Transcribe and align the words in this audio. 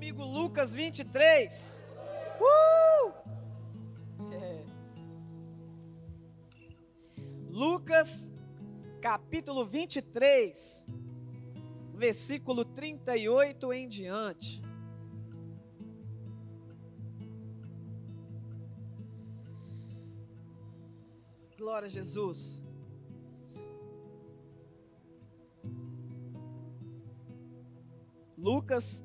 comigo 0.00 0.24
Lucas 0.24 0.74
23. 0.74 1.84
Uh! 2.40 3.12
É. 4.32 4.64
Lucas, 7.50 8.30
capítulo 9.02 9.66
23, 9.66 10.86
versículo 11.92 12.64
38 12.64 13.74
em 13.74 13.86
diante. 13.86 14.62
Glória 21.58 21.88
a 21.88 21.90
Jesus. 21.90 22.64
Lucas, 28.38 29.04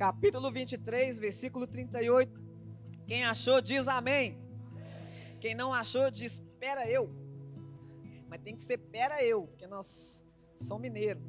capítulo 0.00 0.50
23, 0.50 1.18
versículo 1.18 1.66
38. 1.66 2.42
Quem 3.06 3.22
achou, 3.26 3.60
diz 3.60 3.86
amém. 3.86 4.40
Quem 5.38 5.54
não 5.54 5.74
achou, 5.74 6.10
diz 6.10 6.40
espera 6.40 6.88
eu. 6.88 7.14
Mas 8.26 8.40
tem 8.40 8.56
que 8.56 8.62
ser 8.62 8.78
pera 8.78 9.22
eu, 9.22 9.46
porque 9.48 9.66
nós 9.66 10.24
somos 10.58 10.80
mineiros. 10.80 11.22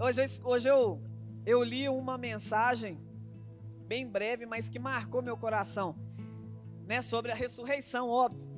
Hoje, 0.00 0.40
hoje 0.42 0.70
eu, 0.70 1.02
eu 1.44 1.62
li 1.62 1.90
uma 1.90 2.16
mensagem 2.16 2.98
bem 3.86 4.08
breve, 4.08 4.46
mas 4.46 4.70
que 4.70 4.78
marcou 4.78 5.20
meu 5.20 5.36
coração, 5.36 5.94
né, 6.86 7.02
sobre 7.02 7.32
a 7.32 7.34
ressurreição, 7.34 8.08
óbvio. 8.08 8.48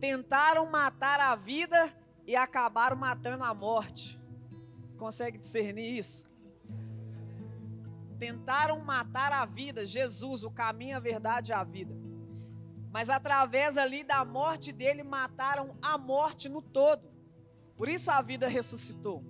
Tentaram 0.00 0.64
matar 0.70 1.20
a 1.20 1.36
vida 1.36 1.94
e 2.26 2.34
acabaram 2.34 2.96
matando 2.96 3.44
a 3.44 3.52
morte 3.52 4.18
consegue 5.00 5.38
discernir 5.38 5.98
isso? 5.98 6.29
Tentaram 8.20 8.78
matar 8.84 9.32
a 9.32 9.46
vida, 9.46 9.86
Jesus, 9.86 10.44
o 10.44 10.50
caminho, 10.50 10.94
a 10.94 11.00
verdade 11.00 11.52
e 11.52 11.54
a 11.54 11.64
vida. 11.64 11.96
Mas 12.92 13.08
através 13.08 13.78
ali 13.78 14.04
da 14.04 14.22
morte 14.26 14.72
dele, 14.72 15.02
mataram 15.02 15.78
a 15.80 15.96
morte 15.96 16.46
no 16.46 16.60
todo. 16.60 17.10
Por 17.76 17.88
isso 17.88 18.10
a 18.10 18.20
vida 18.20 18.46
ressuscitou 18.46 19.24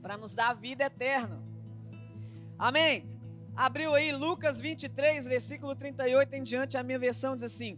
para 0.00 0.16
nos 0.16 0.32
dar 0.32 0.54
vida 0.54 0.84
eterna. 0.84 1.42
Amém? 2.56 3.10
Abriu 3.56 3.92
aí 3.96 4.12
Lucas 4.12 4.60
23, 4.60 5.26
versículo 5.26 5.74
38 5.74 6.34
em 6.34 6.42
diante, 6.44 6.78
a 6.78 6.82
minha 6.84 7.00
versão 7.00 7.34
diz 7.34 7.42
assim: 7.42 7.76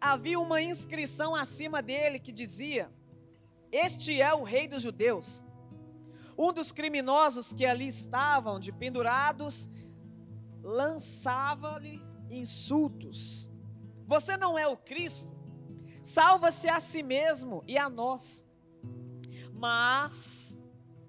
Havia 0.00 0.38
uma 0.38 0.62
inscrição 0.62 1.34
acima 1.34 1.82
dele 1.82 2.20
que 2.20 2.30
dizia: 2.30 2.88
Este 3.72 4.22
é 4.22 4.32
o 4.32 4.44
Rei 4.44 4.68
dos 4.68 4.82
Judeus. 4.82 5.42
Um 6.38 6.52
dos 6.52 6.70
criminosos 6.70 7.52
que 7.52 7.66
ali 7.66 7.88
estavam, 7.88 8.60
de 8.60 8.72
pendurados, 8.72 9.68
lançava-lhe 10.62 12.00
insultos. 12.30 13.50
Você 14.06 14.36
não 14.36 14.56
é 14.56 14.66
o 14.66 14.76
Cristo? 14.76 15.28
Salva-se 16.00 16.68
a 16.68 16.78
si 16.78 17.02
mesmo 17.02 17.64
e 17.66 17.76
a 17.76 17.90
nós. 17.90 18.46
Mas 19.52 20.56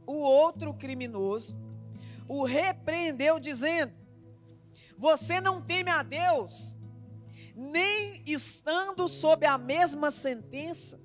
o 0.07 0.15
outro 0.15 0.73
criminoso 0.73 1.55
o 2.29 2.43
repreendeu, 2.43 3.39
dizendo: 3.39 3.91
Você 4.95 5.41
não 5.41 5.59
teme 5.59 5.89
a 5.89 6.03
Deus, 6.03 6.77
nem 7.55 8.23
estando 8.25 9.09
sob 9.09 9.45
a 9.47 9.57
mesma 9.57 10.11
sentença. 10.11 11.01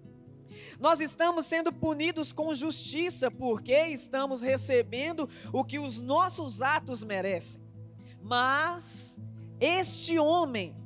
Nós 0.84 1.00
estamos 1.00 1.46
sendo 1.46 1.72
punidos 1.72 2.30
com 2.30 2.54
justiça 2.54 3.30
porque 3.30 3.74
estamos 3.86 4.42
recebendo 4.42 5.26
o 5.50 5.64
que 5.64 5.78
os 5.78 5.98
nossos 5.98 6.60
atos 6.60 7.02
merecem. 7.02 7.62
Mas 8.20 9.18
este 9.58 10.18
homem 10.18 10.76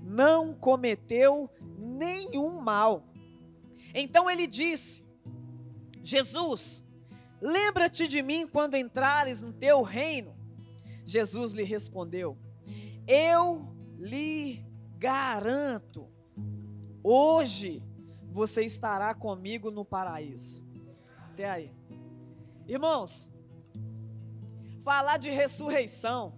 não 0.00 0.54
cometeu 0.54 1.50
nenhum 1.76 2.60
mal. 2.60 3.02
Então 3.92 4.30
ele 4.30 4.46
disse: 4.46 5.04
Jesus, 6.04 6.84
lembra-te 7.40 8.06
de 8.06 8.22
mim 8.22 8.46
quando 8.46 8.76
entrares 8.76 9.42
no 9.42 9.52
teu 9.52 9.82
reino. 9.82 10.36
Jesus 11.04 11.52
lhe 11.52 11.64
respondeu: 11.64 12.38
Eu 13.08 13.74
lhe 13.98 14.64
garanto, 15.00 16.08
hoje 17.02 17.82
você 18.30 18.64
estará 18.64 19.14
comigo 19.14 19.70
no 19.70 19.84
paraíso. 19.84 20.64
Até 21.32 21.48
aí. 21.48 21.72
Irmãos, 22.66 23.30
falar 24.84 25.16
de 25.16 25.30
ressurreição. 25.30 26.34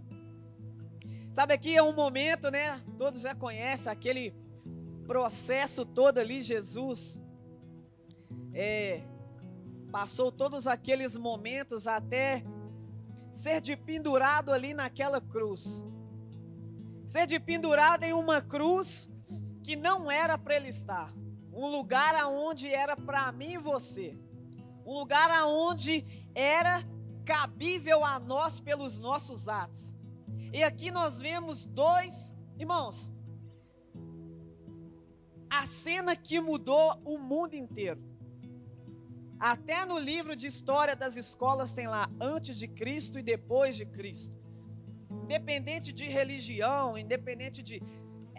Sabe 1.33 1.55
aqui 1.55 1.77
é 1.77 1.83
um 1.83 1.93
momento, 1.93 2.51
né? 2.51 2.83
Todos 2.99 3.23
já 3.23 3.35
conhecem 3.35 3.91
aquele 3.91 4.35
processo 5.07 5.85
todo 5.85 6.19
ali, 6.19 6.41
Jesus. 6.41 7.21
É, 8.53 9.03
passou 9.91 10.31
todos 10.33 10.67
aqueles 10.67 11.17
momentos 11.17 11.87
até 11.87 12.45
ser 13.31 13.61
de 13.61 13.77
pendurado 13.77 14.53
ali 14.53 14.75
naquela 14.75 15.21
cruz. 15.21 15.85
Ser 17.07 17.27
de 17.27 17.39
pendurado 17.41 18.05
em 18.05 18.13
uma 18.13 18.41
cruz 18.41 19.11
que 19.63 19.77
não 19.77 20.11
era 20.11 20.37
para 20.39 20.57
ele 20.57 20.69
estar 20.69 21.13
um 21.61 21.69
lugar 21.69 22.15
aonde 22.15 22.73
era 22.73 22.97
para 22.97 23.31
mim 23.33 23.53
e 23.53 23.59
você, 23.59 24.19
um 24.87 24.95
lugar 24.95 25.31
aonde 25.31 26.07
era 26.35 26.83
cabível 27.23 28.03
a 28.03 28.19
nós 28.19 28.59
pelos 28.59 28.99
nossos 28.99 29.47
atos. 29.47 29.95
E 30.55 30.65
aqui 30.65 30.91
nós 30.91 31.21
vemos 31.21 31.67
dois, 31.67 32.35
irmãos, 32.59 33.13
a 35.51 35.67
cena 35.67 36.17
que 36.17 36.41
mudou 36.41 36.99
o 37.05 37.19
mundo 37.19 37.53
inteiro. 37.55 38.03
Até 39.39 39.85
no 39.85 39.99
livro 39.99 40.35
de 40.35 40.47
história 40.47 40.97
das 40.97 41.19
escolas 41.19 41.75
tem 41.75 41.87
lá 41.87 42.11
antes 42.19 42.59
de 42.59 42.69
Cristo 42.69 43.19
e 43.19 43.23
depois 43.23 43.77
de 43.77 43.85
Cristo. 43.85 44.35
Independente 45.25 45.93
de 45.93 46.07
religião, 46.07 46.97
independente 46.97 47.63
de 47.63 47.83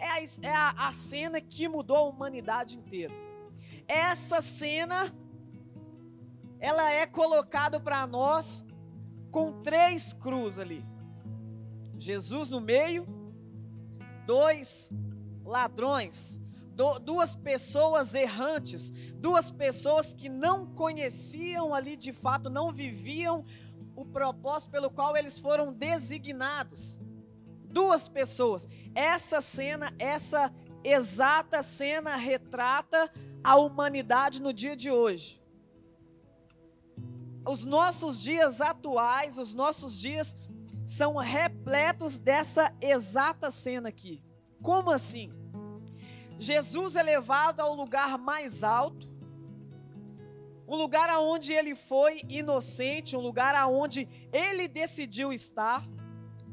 é, 0.02 0.10
a, 0.10 0.22
é 0.42 0.52
a, 0.52 0.88
a 0.88 0.92
cena 0.92 1.40
que 1.40 1.68
mudou 1.68 1.96
a 1.96 2.08
humanidade 2.08 2.76
inteira. 2.76 3.14
Essa 3.86 4.42
cena, 4.42 5.14
ela 6.58 6.90
é 6.90 7.06
colocada 7.06 7.78
para 7.78 8.04
nós 8.06 8.64
com 9.30 9.62
três 9.62 10.12
cruzes 10.12 10.58
ali. 10.58 10.84
Jesus 11.98 12.50
no 12.50 12.60
meio, 12.60 13.06
dois 14.26 14.90
ladrões, 15.44 16.40
do, 16.74 16.98
duas 16.98 17.36
pessoas 17.36 18.12
errantes, 18.12 18.90
duas 19.14 19.52
pessoas 19.52 20.12
que 20.12 20.28
não 20.28 20.66
conheciam 20.66 21.72
ali 21.72 21.96
de 21.96 22.12
fato, 22.12 22.50
não 22.50 22.72
viviam 22.72 23.44
o 23.94 24.04
propósito 24.04 24.70
pelo 24.72 24.90
qual 24.90 25.16
eles 25.16 25.38
foram 25.38 25.72
designados 25.72 27.00
duas 27.72 28.08
pessoas. 28.08 28.68
Essa 28.94 29.40
cena, 29.40 29.92
essa 29.98 30.52
exata 30.84 31.62
cena 31.62 32.16
retrata 32.16 33.10
a 33.42 33.56
humanidade 33.56 34.40
no 34.40 34.52
dia 34.52 34.76
de 34.76 34.90
hoje. 34.90 35.42
Os 37.48 37.64
nossos 37.64 38.20
dias 38.20 38.60
atuais, 38.60 39.38
os 39.38 39.52
nossos 39.52 39.98
dias 39.98 40.36
são 40.84 41.16
repletos 41.16 42.18
dessa 42.18 42.72
exata 42.80 43.50
cena 43.50 43.88
aqui. 43.88 44.22
Como 44.62 44.90
assim? 44.90 45.32
Jesus 46.38 46.96
é 46.96 47.02
levado 47.02 47.60
ao 47.60 47.74
lugar 47.74 48.18
mais 48.18 48.62
alto, 48.62 49.10
um 50.66 50.76
lugar 50.76 51.08
aonde 51.10 51.52
ele 51.52 51.74
foi 51.74 52.22
inocente, 52.28 53.16
um 53.16 53.20
lugar 53.20 53.54
aonde 53.54 54.08
ele 54.32 54.66
decidiu 54.68 55.32
estar 55.32 55.86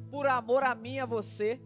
por 0.10 0.28
amor 0.28 0.64
a 0.64 0.76
mim 0.76 0.96
e 0.96 1.00
a 1.00 1.06
você. 1.06 1.62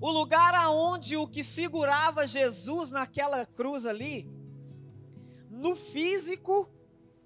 O 0.00 0.10
lugar 0.10 0.54
aonde 0.54 1.16
o 1.16 1.26
que 1.26 1.42
segurava 1.42 2.26
Jesus 2.26 2.90
naquela 2.90 3.46
cruz 3.46 3.86
ali, 3.86 4.28
no 5.48 5.76
físico 5.76 6.68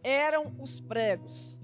eram 0.02 0.55
os 0.60 0.81
pregos. 0.81 1.60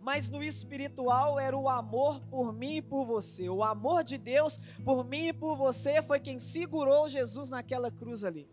Mas 0.00 0.30
no 0.30 0.42
espiritual 0.42 1.38
era 1.38 1.56
o 1.56 1.68
amor 1.68 2.20
por 2.30 2.52
mim 2.52 2.76
e 2.76 2.82
por 2.82 3.04
você. 3.04 3.48
O 3.48 3.62
amor 3.62 4.02
de 4.02 4.16
Deus 4.16 4.58
por 4.84 5.04
mim 5.04 5.28
e 5.28 5.32
por 5.32 5.56
você 5.56 6.02
foi 6.02 6.18
quem 6.18 6.38
segurou 6.38 7.08
Jesus 7.08 7.50
naquela 7.50 7.90
cruz 7.90 8.24
ali. 8.24 8.48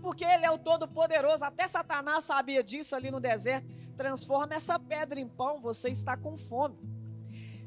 Porque 0.00 0.24
Ele 0.24 0.46
é 0.46 0.50
o 0.50 0.58
Todo-Poderoso. 0.58 1.44
Até 1.44 1.66
Satanás 1.66 2.24
sabia 2.24 2.62
disso 2.62 2.94
ali 2.94 3.10
no 3.10 3.18
deserto. 3.18 3.66
Transforma 3.96 4.54
essa 4.54 4.78
pedra 4.78 5.18
em 5.18 5.26
pão, 5.26 5.60
você 5.60 5.88
está 5.88 6.16
com 6.16 6.36
fome. 6.36 6.78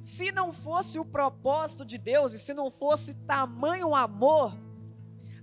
Se 0.01 0.31
não 0.31 0.51
fosse 0.51 0.97
o 0.97 1.05
propósito 1.05 1.85
de 1.85 1.97
Deus 1.99 2.33
e 2.33 2.39
se 2.39 2.55
não 2.55 2.71
fosse 2.71 3.13
tamanho 3.13 3.93
amor, 3.93 4.57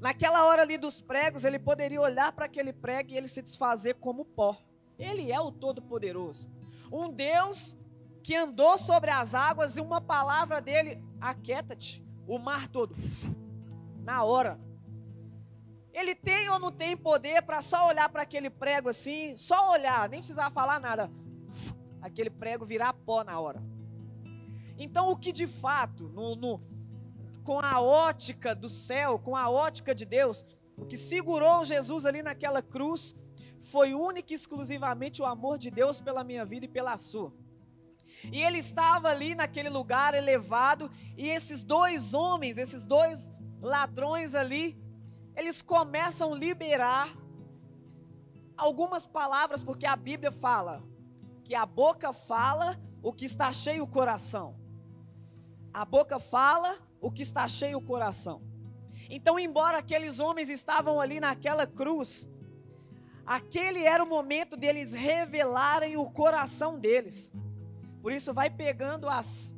naquela 0.00 0.44
hora 0.46 0.62
ali 0.62 0.76
dos 0.76 1.00
pregos, 1.00 1.44
ele 1.44 1.60
poderia 1.60 2.00
olhar 2.00 2.32
para 2.32 2.46
aquele 2.46 2.72
prego 2.72 3.10
e 3.10 3.16
ele 3.16 3.28
se 3.28 3.40
desfazer 3.40 3.94
como 3.94 4.24
pó. 4.24 4.60
Ele 4.98 5.30
é 5.30 5.40
o 5.40 5.52
Todo-Poderoso. 5.52 6.50
Um 6.90 7.08
Deus 7.08 7.76
que 8.20 8.34
andou 8.34 8.76
sobre 8.76 9.10
as 9.10 9.32
águas 9.32 9.76
e 9.76 9.80
uma 9.80 10.00
palavra 10.00 10.60
dele, 10.60 11.00
aquieta-te, 11.20 12.04
o 12.26 12.36
mar 12.36 12.66
todo, 12.66 12.96
na 14.02 14.24
hora. 14.24 14.58
Ele 15.92 16.16
tem 16.16 16.48
ou 16.48 16.58
não 16.58 16.72
tem 16.72 16.96
poder 16.96 17.42
para 17.42 17.60
só 17.60 17.86
olhar 17.86 18.08
para 18.08 18.22
aquele 18.22 18.50
prego 18.50 18.88
assim, 18.88 19.36
só 19.36 19.70
olhar, 19.70 20.08
nem 20.08 20.18
precisar 20.18 20.50
falar 20.50 20.80
nada. 20.80 21.10
Aquele 22.02 22.28
prego 22.28 22.66
virar 22.66 22.92
pó 22.92 23.22
na 23.22 23.38
hora. 23.38 23.62
Então, 24.78 25.08
o 25.10 25.16
que 25.16 25.32
de 25.32 25.46
fato, 25.46 26.08
no, 26.08 26.36
no, 26.36 26.60
com 27.44 27.58
a 27.58 27.80
ótica 27.80 28.54
do 28.54 28.68
céu, 28.68 29.18
com 29.18 29.34
a 29.36 29.50
ótica 29.50 29.94
de 29.94 30.04
Deus, 30.04 30.44
o 30.76 30.86
que 30.86 30.96
segurou 30.96 31.64
Jesus 31.64 32.06
ali 32.06 32.22
naquela 32.22 32.62
cruz 32.62 33.16
foi 33.60 33.94
único 33.94 34.32
e 34.32 34.34
exclusivamente 34.34 35.20
o 35.20 35.26
amor 35.26 35.58
de 35.58 35.70
Deus 35.70 36.00
pela 36.00 36.22
minha 36.22 36.44
vida 36.44 36.66
e 36.66 36.68
pela 36.68 36.96
sua. 36.96 37.32
E 38.32 38.42
ele 38.42 38.58
estava 38.58 39.08
ali 39.08 39.34
naquele 39.34 39.68
lugar 39.68 40.14
elevado, 40.14 40.90
e 41.16 41.28
esses 41.28 41.64
dois 41.64 42.14
homens, 42.14 42.56
esses 42.56 42.84
dois 42.84 43.30
ladrões 43.60 44.34
ali, 44.34 44.76
eles 45.36 45.60
começam 45.62 46.32
a 46.32 46.36
liberar 46.36 47.16
algumas 48.56 49.06
palavras, 49.06 49.62
porque 49.62 49.86
a 49.86 49.96
Bíblia 49.96 50.32
fala 50.32 50.82
que 51.44 51.54
a 51.54 51.64
boca 51.64 52.12
fala 52.12 52.78
o 53.02 53.12
que 53.12 53.24
está 53.24 53.52
cheio 53.52 53.84
o 53.84 53.88
coração. 53.88 54.56
A 55.72 55.84
boca 55.84 56.18
fala 56.18 56.78
o 57.00 57.10
que 57.10 57.22
está 57.22 57.46
cheio 57.46 57.78
o 57.78 57.82
coração. 57.82 58.42
Então, 59.08 59.38
embora 59.38 59.78
aqueles 59.78 60.18
homens 60.18 60.48
estavam 60.48 61.00
ali 61.00 61.20
naquela 61.20 61.66
cruz, 61.66 62.28
aquele 63.24 63.84
era 63.84 64.02
o 64.02 64.08
momento 64.08 64.56
deles 64.56 64.92
revelarem 64.92 65.96
o 65.96 66.10
coração 66.10 66.78
deles. 66.78 67.32
Por 68.02 68.12
isso, 68.12 68.34
vai 68.34 68.50
pegando 68.50 69.08
as 69.08 69.56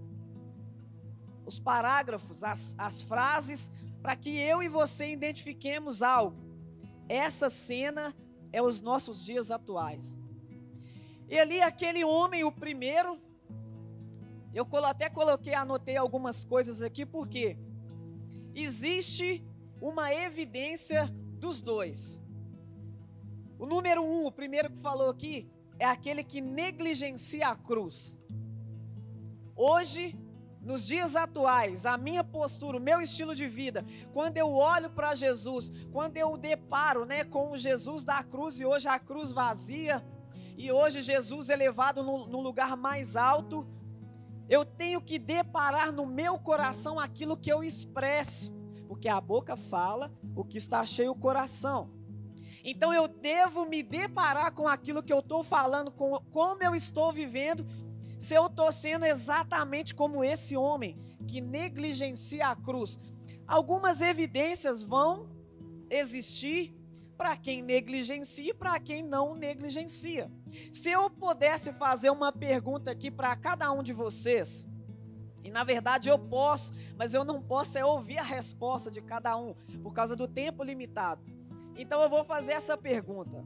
os 1.50 1.58
parágrafos, 1.58 2.44
as, 2.44 2.76
as 2.78 3.02
frases 3.02 3.72
para 4.00 4.14
que 4.14 4.38
eu 4.38 4.62
e 4.62 4.68
você 4.68 5.10
identifiquemos 5.10 6.00
algo. 6.00 6.36
Essa 7.08 7.50
cena 7.50 8.14
é 8.52 8.62
os 8.62 8.80
nossos 8.80 9.24
dias 9.24 9.50
atuais. 9.50 10.16
E 11.28 11.38
ali 11.38 11.60
aquele 11.60 12.04
homem, 12.04 12.44
o 12.44 12.52
primeiro, 12.52 13.20
eu 14.52 14.66
até 14.84 15.08
coloquei, 15.08 15.54
anotei 15.54 15.96
algumas 15.96 16.44
coisas 16.44 16.82
aqui, 16.82 17.06
porque 17.06 17.56
existe 18.54 19.44
uma 19.80 20.12
evidência 20.12 21.06
dos 21.38 21.60
dois. 21.60 22.20
O 23.58 23.66
número 23.66 24.02
um, 24.02 24.26
o 24.26 24.32
primeiro 24.32 24.70
que 24.70 24.78
falou 24.78 25.10
aqui, 25.10 25.48
é 25.78 25.84
aquele 25.84 26.22
que 26.22 26.40
negligencia 26.40 27.48
a 27.48 27.56
cruz. 27.56 28.18
Hoje, 29.56 30.18
nos 30.60 30.86
dias 30.86 31.16
atuais, 31.16 31.86
a 31.86 31.96
minha 31.96 32.22
postura, 32.22 32.76
o 32.76 32.80
meu 32.80 33.00
estilo 33.00 33.34
de 33.34 33.46
vida, 33.46 33.84
quando 34.12 34.36
eu 34.36 34.52
olho 34.52 34.90
para 34.90 35.14
Jesus, 35.14 35.70
quando 35.90 36.16
eu 36.18 36.36
deparo 36.36 37.06
né, 37.06 37.24
com 37.24 37.50
o 37.50 37.56
Jesus 37.56 38.04
da 38.04 38.22
cruz 38.22 38.60
e 38.60 38.64
hoje 38.66 38.88
a 38.88 38.98
cruz 38.98 39.32
vazia, 39.32 40.04
e 40.56 40.70
hoje 40.70 41.00
Jesus 41.00 41.48
elevado 41.48 42.02
no, 42.02 42.26
no 42.26 42.40
lugar 42.40 42.76
mais 42.76 43.16
alto, 43.16 43.66
eu 44.50 44.64
tenho 44.64 45.00
que 45.00 45.16
deparar 45.16 45.92
no 45.92 46.04
meu 46.04 46.36
coração 46.36 46.98
aquilo 46.98 47.36
que 47.36 47.50
eu 47.50 47.62
expresso, 47.62 48.52
porque 48.88 49.08
a 49.08 49.20
boca 49.20 49.56
fala 49.56 50.12
o 50.34 50.44
que 50.44 50.58
está 50.58 50.84
cheio 50.84 51.12
o 51.12 51.18
coração. 51.18 51.92
Então 52.64 52.92
eu 52.92 53.06
devo 53.06 53.64
me 53.64 53.80
deparar 53.80 54.52
com 54.52 54.66
aquilo 54.66 55.04
que 55.04 55.12
eu 55.12 55.20
estou 55.20 55.44
falando, 55.44 55.92
com 55.92 56.18
como 56.32 56.64
eu 56.64 56.74
estou 56.74 57.12
vivendo 57.12 57.64
se 58.18 58.34
eu 58.34 58.46
estou 58.46 58.70
sendo 58.70 59.06
exatamente 59.06 59.94
como 59.94 60.22
esse 60.22 60.56
homem 60.56 60.98
que 61.26 61.40
negligencia 61.40 62.48
a 62.48 62.56
cruz. 62.56 62.98
Algumas 63.46 64.02
evidências 64.02 64.82
vão 64.82 65.30
existir 65.88 66.74
para 67.20 67.36
quem 67.36 67.60
negligencia 67.60 68.48
e 68.48 68.54
para 68.54 68.80
quem 68.80 69.02
não 69.02 69.34
negligencia. 69.34 70.32
Se 70.72 70.90
eu 70.90 71.10
pudesse 71.10 71.70
fazer 71.74 72.08
uma 72.08 72.32
pergunta 72.32 72.90
aqui 72.90 73.10
para 73.10 73.36
cada 73.36 73.70
um 73.70 73.82
de 73.82 73.92
vocês, 73.92 74.66
e 75.44 75.50
na 75.50 75.62
verdade 75.62 76.08
eu 76.08 76.18
posso, 76.18 76.72
mas 76.96 77.12
eu 77.12 77.22
não 77.22 77.42
posso 77.42 77.76
é 77.76 77.84
ouvir 77.84 78.16
a 78.16 78.22
resposta 78.22 78.90
de 78.90 79.02
cada 79.02 79.36
um, 79.36 79.54
por 79.82 79.92
causa 79.92 80.16
do 80.16 80.26
tempo 80.26 80.64
limitado. 80.64 81.22
Então 81.76 82.00
eu 82.00 82.08
vou 82.08 82.24
fazer 82.24 82.52
essa 82.52 82.74
pergunta. 82.74 83.44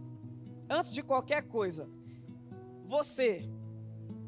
Antes 0.70 0.92
de 0.92 1.02
qualquer 1.02 1.42
coisa, 1.42 1.90
você 2.86 3.50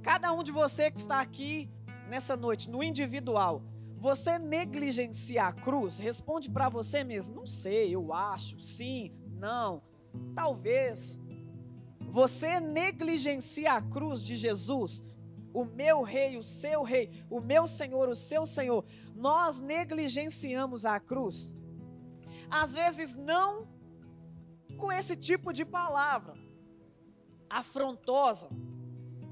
Cada 0.02 0.32
um 0.32 0.40
de 0.44 0.52
você 0.52 0.88
que 0.88 1.00
está 1.00 1.20
aqui 1.20 1.68
nessa 2.08 2.36
noite, 2.36 2.70
no 2.70 2.80
individual, 2.80 3.64
você 3.96 4.38
negligencia 4.38 5.44
a 5.44 5.52
cruz? 5.52 5.98
Responde 5.98 6.48
para 6.48 6.68
você 6.68 7.02
mesmo. 7.02 7.34
Não 7.34 7.44
sei, 7.44 7.92
eu 7.92 8.12
acho, 8.12 8.60
sim, 8.60 9.12
não, 9.36 9.82
talvez. 10.34 11.18
Você 12.10 12.60
negligencia 12.60 13.72
a 13.72 13.82
cruz 13.82 14.22
de 14.22 14.36
Jesus? 14.36 15.02
O 15.52 15.64
meu 15.64 16.02
rei, 16.02 16.36
o 16.36 16.42
seu 16.42 16.82
rei, 16.82 17.24
o 17.30 17.40
meu 17.40 17.66
senhor, 17.66 18.08
o 18.08 18.14
seu 18.14 18.46
senhor. 18.46 18.84
Nós 19.14 19.60
negligenciamos 19.60 20.84
a 20.84 20.98
cruz. 21.00 21.54
Às 22.50 22.74
vezes 22.74 23.14
não 23.14 23.68
com 24.76 24.92
esse 24.92 25.16
tipo 25.16 25.52
de 25.52 25.64
palavra 25.64 26.34
afrontosa 27.48 28.48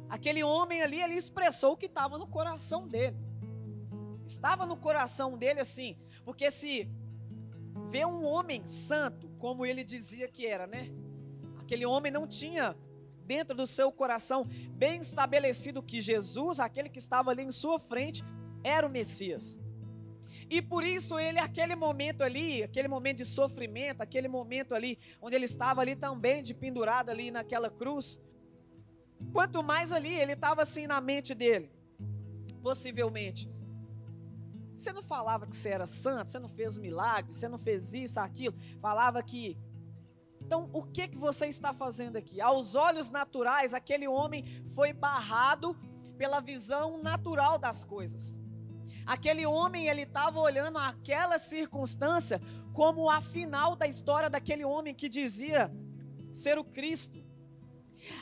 Aquele 0.09 0.45
homem 0.45 0.81
ali, 0.81 1.01
ele 1.01 1.15
expressou 1.15 1.73
o 1.73 1.77
que 1.77 1.87
estava 1.87 2.19
no 2.19 2.27
coração 2.27 2.87
dele. 2.87 3.17
Estava 4.25 4.65
no 4.65 4.77
coração 4.77 5.37
dele 5.37 5.59
assim, 5.59 5.99
porque 6.25 6.51
se 6.51 6.89
vê 7.89 8.07
um 8.07 8.25
homem 8.25 8.65
santo, 8.65 9.29
como 9.45 9.67
ele 9.67 9.85
dizia 9.85 10.27
que 10.27 10.47
era, 10.47 10.67
né? 10.67 10.91
Aquele 11.61 11.85
homem 11.85 12.11
não 12.11 12.27
tinha 12.27 12.75
dentro 13.27 13.55
do 13.55 13.67
seu 13.67 13.93
coração 13.93 14.47
bem 14.71 15.03
estabelecido 15.03 15.83
que 15.83 16.01
Jesus, 16.01 16.59
aquele 16.59 16.89
que 16.89 16.99
estava 16.99 17.31
ali 17.31 17.43
em 17.43 17.51
sua 17.51 17.79
frente, 17.79 18.25
era 18.63 18.87
o 18.87 18.91
Messias. 18.91 19.61
E 20.49 20.63
por 20.63 20.83
isso 20.83 21.19
ele, 21.19 21.39
aquele 21.39 21.77
momento 21.77 22.23
ali, 22.23 22.63
aquele 22.63 22.89
momento 22.89 23.19
de 23.19 23.27
sofrimento, 23.27 24.01
aquele 24.01 24.29
momento 24.29 24.75
ali, 24.75 24.99
onde 25.21 25.37
ele 25.37 25.45
estava 25.45 25.83
ali 25.83 25.95
também 25.95 26.43
de 26.43 26.55
pendurado 26.55 27.11
ali 27.11 27.31
naquela 27.31 27.69
cruz, 27.71 28.19
Quanto 29.33 29.63
mais 29.63 29.93
ali, 29.93 30.15
ele 30.15 30.33
estava 30.33 30.63
assim 30.63 30.87
na 30.87 31.01
mente 31.01 31.35
dele. 31.35 31.71
Possivelmente. 32.63 33.49
Você 34.75 34.93
não 34.93 35.03
falava 35.03 35.47
que 35.47 35.55
você 35.55 35.69
era 35.69 35.87
santo, 35.87 36.31
você 36.31 36.39
não 36.39 36.49
fez 36.49 36.77
milagre, 36.77 37.33
você 37.33 37.49
não 37.49 37.59
fez 37.59 37.95
isso, 37.95 38.19
aquilo. 38.19 38.57
Falava 38.81 39.23
que. 39.23 39.57
Então, 40.41 40.69
o 40.73 40.83
que 40.83 41.09
que 41.09 41.17
você 41.17 41.47
está 41.47 41.73
fazendo 41.73 42.17
aqui? 42.17 42.41
Aos 42.41 42.75
olhos 42.75 43.09
naturais, 43.09 43.73
aquele 43.73 44.07
homem 44.07 44.45
foi 44.75 44.93
barrado 44.93 45.75
pela 46.19 46.41
visão 46.41 47.03
natural 47.03 47.59
das 47.59 47.85
coisas. 47.85 48.39
Aquele 49.07 49.47
homem, 49.47 49.89
ele 49.89 50.03
estava 50.03 50.39
olhando 50.39 50.79
aquela 50.79 51.39
circunstância 51.39 52.41
como 52.73 53.09
a 53.09 53.21
final 53.21 53.77
da 53.77 53.87
história 53.87 54.29
daquele 54.29 54.65
homem 54.65 54.95
que 54.95 55.09
dizia 55.09 55.71
ser 56.33 56.59
o 56.59 56.65
Cristo. 56.65 57.23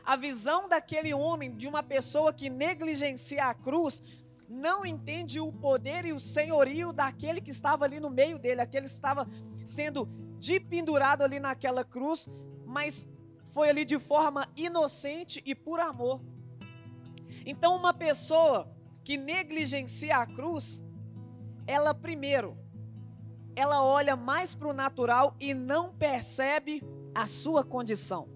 A 0.05 0.17
visão 0.17 0.69
daquele 0.69 1.13
homem, 1.15 1.57
de 1.57 1.67
uma 1.67 1.83
pessoa 1.83 2.33
que 2.33 2.51
negligencia 2.51 3.47
a 3.47 3.55
cruz, 3.55 4.01
não 4.53 4.85
entende 4.85 5.41
o 5.41 5.51
poder 5.51 6.05
e 6.05 6.13
o 6.13 6.21
senhorio 6.21 6.93
daquele 6.93 7.41
que 7.41 7.51
estava 7.51 7.87
ali 7.87 7.99
no 7.99 8.11
meio 8.11 8.39
dele, 8.39 8.61
aquele 8.61 8.87
que 8.87 8.93
estava 8.93 9.27
sendo 9.67 10.05
dependurado 10.39 11.25
ali 11.25 11.41
naquela 11.41 11.83
cruz, 11.83 12.29
mas 12.67 13.09
foi 13.47 13.71
ali 13.71 13.85
de 13.85 13.99
forma 13.99 14.47
inocente 14.55 15.43
e 15.47 15.55
por 15.55 15.81
amor. 15.81 16.21
Então, 17.47 17.75
uma 17.75 17.95
pessoa 17.95 18.71
que 19.03 19.17
negligencia 19.17 20.19
a 20.19 20.27
cruz, 20.27 20.83
ela 21.67 21.95
primeiro, 21.95 22.57
ela 23.57 23.83
olha 23.83 24.15
mais 24.17 24.55
para 24.55 24.69
o 24.69 24.73
natural 24.73 25.35
e 25.41 25.55
não 25.55 25.95
percebe 25.95 26.83
a 27.15 27.27
sua 27.27 27.65
condição. 27.65 28.29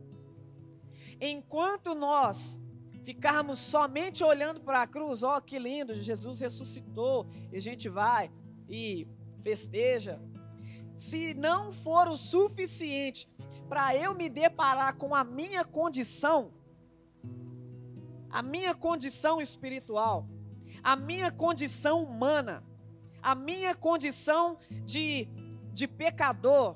Enquanto 1.21 1.95
nós 1.95 2.61
ficarmos 3.07 3.61
somente 3.61 4.25
olhando 4.25 4.61
para 4.61 4.83
a 4.83 4.87
cruz, 4.87 5.23
ó, 5.23 5.37
oh, 5.37 5.41
que 5.41 5.61
lindo, 5.61 5.95
Jesus 5.95 6.41
ressuscitou, 6.41 7.25
e 7.53 7.57
a 7.57 7.61
gente 7.61 7.89
vai 7.89 8.33
e 8.69 9.07
festeja. 9.45 10.21
Se 10.93 11.33
não 11.35 11.71
for 11.71 12.09
o 12.09 12.17
suficiente 12.17 13.31
para 13.69 13.95
eu 13.95 14.13
me 14.13 14.29
deparar 14.29 14.97
com 14.97 15.15
a 15.15 15.23
minha 15.23 15.65
condição, 15.65 16.53
a 18.29 18.43
minha 18.43 18.75
condição 18.75 19.41
espiritual, 19.41 20.29
a 20.83 20.97
minha 20.97 21.31
condição 21.31 22.03
humana, 22.03 22.65
a 23.23 23.37
minha 23.37 23.73
condição 23.73 24.59
de, 24.85 25.29
de 25.73 25.87
pecador, 25.87 26.75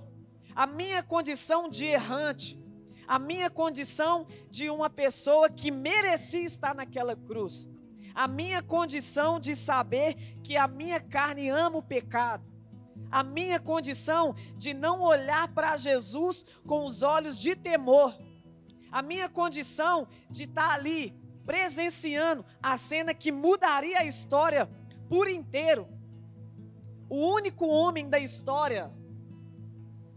a 0.55 0.65
minha 0.65 1.03
condição 1.03 1.69
de 1.69 1.87
errante, 1.87 2.57
a 3.11 3.19
minha 3.19 3.50
condição 3.50 4.25
de 4.49 4.71
uma 4.71 4.88
pessoa 4.88 5.50
que 5.50 5.69
merecia 5.69 6.45
estar 6.45 6.76
naquela 6.76 7.17
cruz. 7.17 7.69
a 8.14 8.29
minha 8.29 8.62
condição 8.62 9.40
de 9.40 9.55
saber 9.57 10.14
que 10.45 10.57
a 10.57 10.69
minha 10.69 11.00
carne 11.00 11.49
ama 11.49 11.79
o 11.79 11.83
pecado, 11.83 12.45
a 13.11 13.23
minha 13.23 13.59
condição 13.59 14.35
de 14.57 14.75
não 14.75 15.00
olhar 15.00 15.52
para 15.52 15.76
Jesus 15.76 16.45
com 16.67 16.85
os 16.85 17.02
olhos 17.02 17.38
de 17.38 17.57
temor, 17.57 18.17
a 18.93 19.00
minha 19.00 19.29
condição 19.29 20.07
de 20.29 20.45
estar 20.45 20.71
ali 20.71 21.12
presenciando 21.45 22.45
a 22.62 22.76
cena 22.76 23.14
que 23.14 23.33
mudaria 23.33 23.99
a 23.99 24.05
história 24.05 24.69
por 25.09 25.29
inteiro. 25.29 25.88
O 27.09 27.17
único 27.35 27.67
homem 27.67 28.09
da 28.09 28.19
história. 28.19 28.93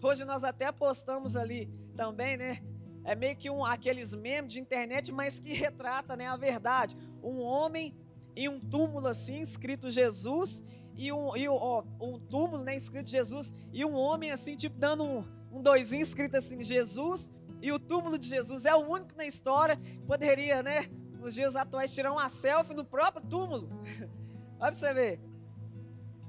Hoje 0.01 0.25
nós 0.25 0.43
até 0.43 0.71
postamos 0.71 1.35
ali 1.35 1.67
também, 1.95 2.37
né? 2.37 2.72
É 3.05 3.15
meio 3.15 3.35
que 3.35 3.49
um, 3.49 3.65
aqueles 3.65 4.15
memes 4.15 4.53
de 4.53 4.59
internet, 4.59 5.11
mas 5.11 5.39
que 5.39 5.53
retrata 5.53 6.15
né, 6.15 6.27
a 6.27 6.37
verdade. 6.37 6.95
Um 7.21 7.39
homem 7.39 7.95
em 8.35 8.47
um 8.47 8.59
túmulo 8.59 9.07
assim, 9.07 9.39
escrito 9.39 9.89
Jesus, 9.89 10.63
e 10.95 11.11
um, 11.11 11.35
e, 11.35 11.47
ó, 11.47 11.83
um 11.99 12.19
túmulo, 12.19 12.63
né, 12.63 12.75
escrito 12.75 13.09
Jesus, 13.09 13.53
e 13.71 13.83
um 13.83 13.95
homem 13.95 14.31
assim, 14.31 14.55
tipo, 14.55 14.77
dando 14.77 15.03
um, 15.03 15.25
um 15.51 15.61
doisinho 15.61 16.01
escrito 16.01 16.37
assim, 16.37 16.61
Jesus, 16.63 17.31
e 17.61 17.71
o 17.71 17.79
túmulo 17.79 18.17
de 18.17 18.27
Jesus 18.27 18.65
é 18.65 18.75
o 18.75 18.79
único 18.79 19.15
na 19.15 19.25
história 19.25 19.77
que 19.77 19.99
poderia, 19.99 20.63
né, 20.63 20.89
nos 21.19 21.33
dias 21.33 21.55
atuais, 21.55 21.93
tirar 21.93 22.11
uma 22.11 22.27
selfie 22.29 22.73
no 22.73 22.83
próprio 22.83 23.25
túmulo. 23.25 23.69
Olha 24.59 24.71
pra 24.71 24.73
você 24.73 24.93
ver. 24.93 25.19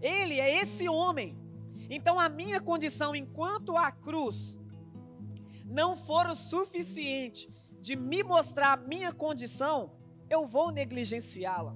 Ele 0.00 0.38
é 0.38 0.60
esse 0.62 0.88
homem. 0.88 1.36
Então 1.90 2.20
a 2.20 2.28
minha 2.28 2.60
condição 2.60 3.14
enquanto 3.14 3.76
a 3.76 3.90
cruz 3.90 4.58
não 5.64 5.96
for 5.96 6.26
o 6.26 6.34
suficiente 6.34 7.48
de 7.80 7.96
me 7.96 8.22
mostrar 8.22 8.72
a 8.72 8.76
minha 8.76 9.12
condição, 9.12 9.92
eu 10.28 10.46
vou 10.46 10.70
negligenciá-la. 10.70 11.74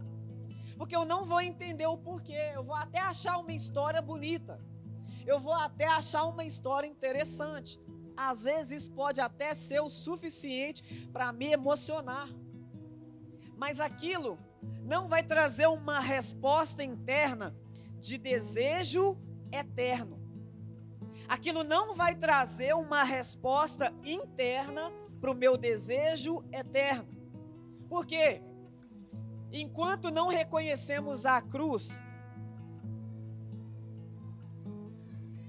Porque 0.76 0.94
eu 0.94 1.04
não 1.04 1.24
vou 1.24 1.40
entender 1.40 1.86
o 1.86 1.98
porquê. 1.98 2.52
Eu 2.54 2.62
vou 2.62 2.74
até 2.74 3.00
achar 3.00 3.38
uma 3.38 3.52
história 3.52 4.00
bonita. 4.00 4.60
Eu 5.26 5.40
vou 5.40 5.52
até 5.52 5.86
achar 5.86 6.24
uma 6.24 6.44
história 6.44 6.86
interessante. 6.86 7.80
Às 8.16 8.44
vezes 8.44 8.88
pode 8.88 9.20
até 9.20 9.54
ser 9.54 9.80
o 9.80 9.88
suficiente 9.88 11.08
para 11.12 11.32
me 11.32 11.52
emocionar. 11.52 12.28
Mas 13.56 13.80
aquilo 13.80 14.38
não 14.82 15.08
vai 15.08 15.22
trazer 15.22 15.66
uma 15.66 15.98
resposta 15.98 16.82
interna 16.84 17.56
de 18.00 18.16
desejo 18.16 19.18
eterno 19.50 20.17
aquilo 21.28 21.62
não 21.62 21.94
vai 21.94 22.14
trazer 22.14 22.74
uma 22.74 23.04
resposta 23.04 23.92
interna 24.02 24.90
para 25.20 25.30
o 25.30 25.34
meu 25.34 25.56
desejo 25.56 26.42
eterno. 26.50 27.06
Por 27.88 28.06
quê? 28.06 28.40
Enquanto 29.52 30.10
não 30.10 30.28
reconhecemos 30.28 31.26
a 31.26 31.40
cruz 31.42 32.00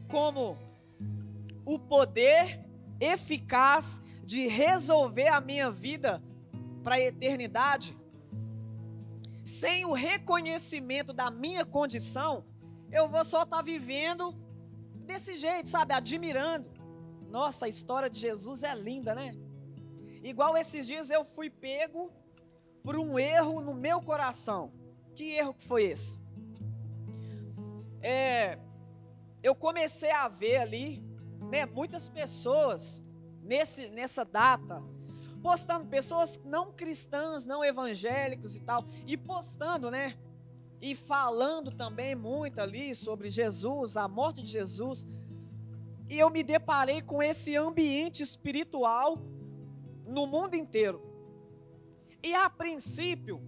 como 0.07 0.57
o 1.65 1.77
poder 1.77 2.65
eficaz 2.99 4.01
de 4.23 4.47
resolver 4.47 5.27
a 5.27 5.39
minha 5.39 5.71
vida 5.71 6.21
para 6.83 6.95
a 6.95 6.99
eternidade, 6.99 7.97
sem 9.45 9.85
o 9.85 9.93
reconhecimento 9.93 11.13
da 11.13 11.29
minha 11.29 11.65
condição, 11.65 12.45
eu 12.91 13.07
vou 13.07 13.23
só 13.23 13.43
estar 13.43 13.57
tá 13.57 13.61
vivendo 13.61 14.35
desse 15.09 15.35
jeito, 15.35 15.67
sabe? 15.67 15.93
Admirando. 15.93 16.69
Nossa, 17.29 17.65
a 17.65 17.69
história 17.69 18.09
de 18.09 18.19
Jesus 18.19 18.63
é 18.63 18.73
linda, 18.75 19.13
né? 19.15 19.35
Igual 20.23 20.55
esses 20.55 20.85
dias 20.85 21.09
eu 21.09 21.25
fui 21.25 21.49
pego 21.49 22.11
por 22.83 22.95
um 22.95 23.17
erro 23.17 23.59
no 23.59 23.73
meu 23.73 24.01
coração. 24.01 24.71
Que 25.15 25.31
erro 25.31 25.53
que 25.53 25.65
foi 25.65 25.83
esse? 25.83 26.19
É, 28.01 28.59
eu 29.41 29.55
comecei 29.55 30.11
a 30.11 30.27
ver 30.27 30.57
ali, 30.57 31.03
né, 31.49 31.65
muitas 31.65 32.07
pessoas 32.07 33.03
nesse, 33.41 33.89
nessa 33.89 34.23
data 34.23 34.81
postando 35.41 35.85
pessoas 35.85 36.39
não 36.43 36.71
cristãs, 36.71 37.45
não 37.45 37.63
evangélicos 37.63 38.57
e 38.57 38.61
tal, 38.61 38.85
e 39.07 39.15
postando, 39.15 39.89
né, 39.89 40.17
e 40.81 40.95
falando 40.95 41.71
também 41.71 42.15
muito 42.15 42.59
ali 42.59 42.95
sobre 42.95 43.29
Jesus, 43.29 43.97
a 43.97 44.07
morte 44.07 44.41
de 44.41 44.49
Jesus. 44.49 45.05
E 46.09 46.17
eu 46.17 46.29
me 46.29 46.41
deparei 46.41 47.01
com 47.01 47.21
esse 47.21 47.55
ambiente 47.55 48.23
espiritual 48.23 49.17
no 50.05 50.25
mundo 50.25 50.55
inteiro. 50.55 51.01
E 52.23 52.33
a 52.33 52.49
princípio, 52.49 53.41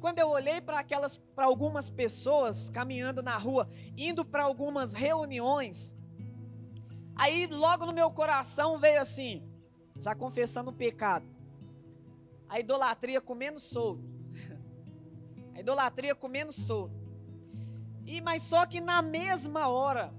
quando 0.00 0.18
eu 0.18 0.28
olhei 0.28 0.60
para 0.60 0.78
aquelas 0.78 1.18
para 1.34 1.46
algumas 1.46 1.90
pessoas 1.90 2.70
caminhando 2.70 3.22
na 3.22 3.36
rua, 3.36 3.68
indo 3.96 4.24
para 4.24 4.44
algumas 4.44 4.92
reuniões, 4.92 5.94
aí 7.16 7.46
logo 7.46 7.86
no 7.86 7.92
meu 7.92 8.10
coração 8.10 8.78
veio 8.78 9.00
assim, 9.00 9.42
já 9.98 10.14
confessando 10.14 10.70
o 10.70 10.74
pecado. 10.74 11.26
A 12.48 12.60
idolatria 12.60 13.20
comendo 13.20 13.58
solto. 13.58 14.17
A 15.58 15.60
idolatria 15.60 16.14
comendo 16.14 16.52
solto. 16.52 16.94
E 18.06 18.20
mas 18.20 18.44
só 18.44 18.64
que 18.64 18.80
na 18.80 19.02
mesma 19.02 19.66
hora 19.66 20.14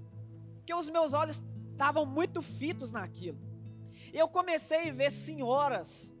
que 0.66 0.74
os 0.74 0.90
meus 0.90 1.14
olhos 1.14 1.42
estavam 1.72 2.04
muito 2.04 2.42
fitos 2.42 2.92
naquilo. 2.92 3.38
Eu 4.12 4.28
comecei 4.28 4.90
a 4.90 4.92
ver 4.92 5.10
senhoras 5.10 6.14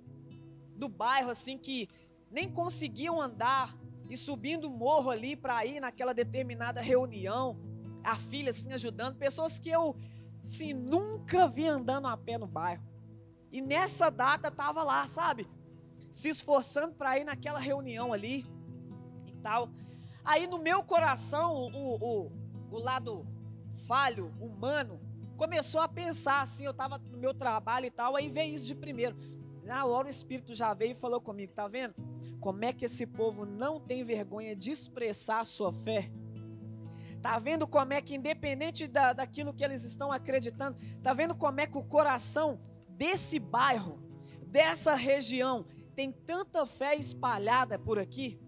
do 0.74 0.88
bairro 0.88 1.28
assim 1.28 1.58
que 1.58 1.86
nem 2.30 2.50
conseguiam 2.50 3.20
andar 3.20 3.76
e 4.08 4.16
subindo 4.16 4.68
o 4.68 4.70
morro 4.70 5.10
ali 5.10 5.36
para 5.36 5.66
ir 5.66 5.80
naquela 5.80 6.14
determinada 6.14 6.80
reunião, 6.80 7.60
a 8.02 8.16
filha 8.16 8.48
assim 8.48 8.72
ajudando, 8.72 9.18
pessoas 9.18 9.58
que 9.58 9.68
eu 9.68 9.94
sim 10.40 10.72
nunca 10.72 11.46
vi 11.46 11.68
andando 11.68 12.06
a 12.06 12.16
pé 12.16 12.38
no 12.38 12.46
bairro. 12.46 12.82
E 13.52 13.60
nessa 13.60 14.08
data 14.10 14.50
tava 14.50 14.82
lá, 14.82 15.06
sabe? 15.06 15.46
Se 16.10 16.30
esforçando 16.30 16.94
para 16.94 17.18
ir 17.18 17.24
naquela 17.24 17.58
reunião 17.58 18.14
ali 18.14 18.46
tal. 19.40 19.70
Aí 20.24 20.46
no 20.46 20.58
meu 20.58 20.82
coração, 20.82 21.54
o, 21.54 21.96
o, 21.96 22.32
o 22.70 22.78
lado 22.78 23.26
falho, 23.86 24.32
humano, 24.40 25.00
começou 25.36 25.80
a 25.80 25.88
pensar 25.88 26.42
assim, 26.42 26.64
eu 26.64 26.70
estava 26.70 26.98
no 26.98 27.18
meu 27.18 27.32
trabalho 27.32 27.86
e 27.86 27.90
tal, 27.90 28.14
aí 28.14 28.28
veio 28.28 28.54
isso 28.54 28.66
de 28.66 28.74
primeiro. 28.74 29.16
Na 29.64 29.84
hora 29.84 30.06
o 30.06 30.10
Espírito 30.10 30.54
já 30.54 30.74
veio 30.74 30.92
e 30.92 30.94
falou 30.94 31.20
comigo, 31.20 31.52
tá 31.52 31.66
vendo? 31.66 31.94
Como 32.40 32.64
é 32.64 32.72
que 32.72 32.84
esse 32.84 33.06
povo 33.06 33.44
não 33.44 33.80
tem 33.80 34.04
vergonha 34.04 34.54
de 34.54 34.70
expressar 34.70 35.40
a 35.40 35.44
sua 35.44 35.72
fé? 35.72 36.10
Tá 37.20 37.38
vendo 37.38 37.66
como 37.66 37.92
é 37.92 38.00
que, 38.00 38.14
independente 38.14 38.86
da, 38.86 39.12
daquilo 39.12 39.52
que 39.52 39.62
eles 39.62 39.84
estão 39.84 40.10
acreditando, 40.10 40.78
tá 41.02 41.12
vendo 41.12 41.34
como 41.34 41.60
é 41.60 41.66
que 41.66 41.76
o 41.76 41.84
coração 41.84 42.58
desse 42.88 43.38
bairro, 43.38 43.98
dessa 44.46 44.94
região, 44.94 45.66
tem 45.94 46.10
tanta 46.10 46.64
fé 46.64 46.94
espalhada 46.94 47.78
por 47.78 47.98
aqui? 47.98 48.40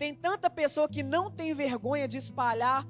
Tem 0.00 0.14
tanta 0.14 0.48
pessoa 0.48 0.88
que 0.88 1.02
não 1.02 1.30
tem 1.30 1.52
vergonha 1.52 2.08
de 2.08 2.16
espalhar 2.16 2.86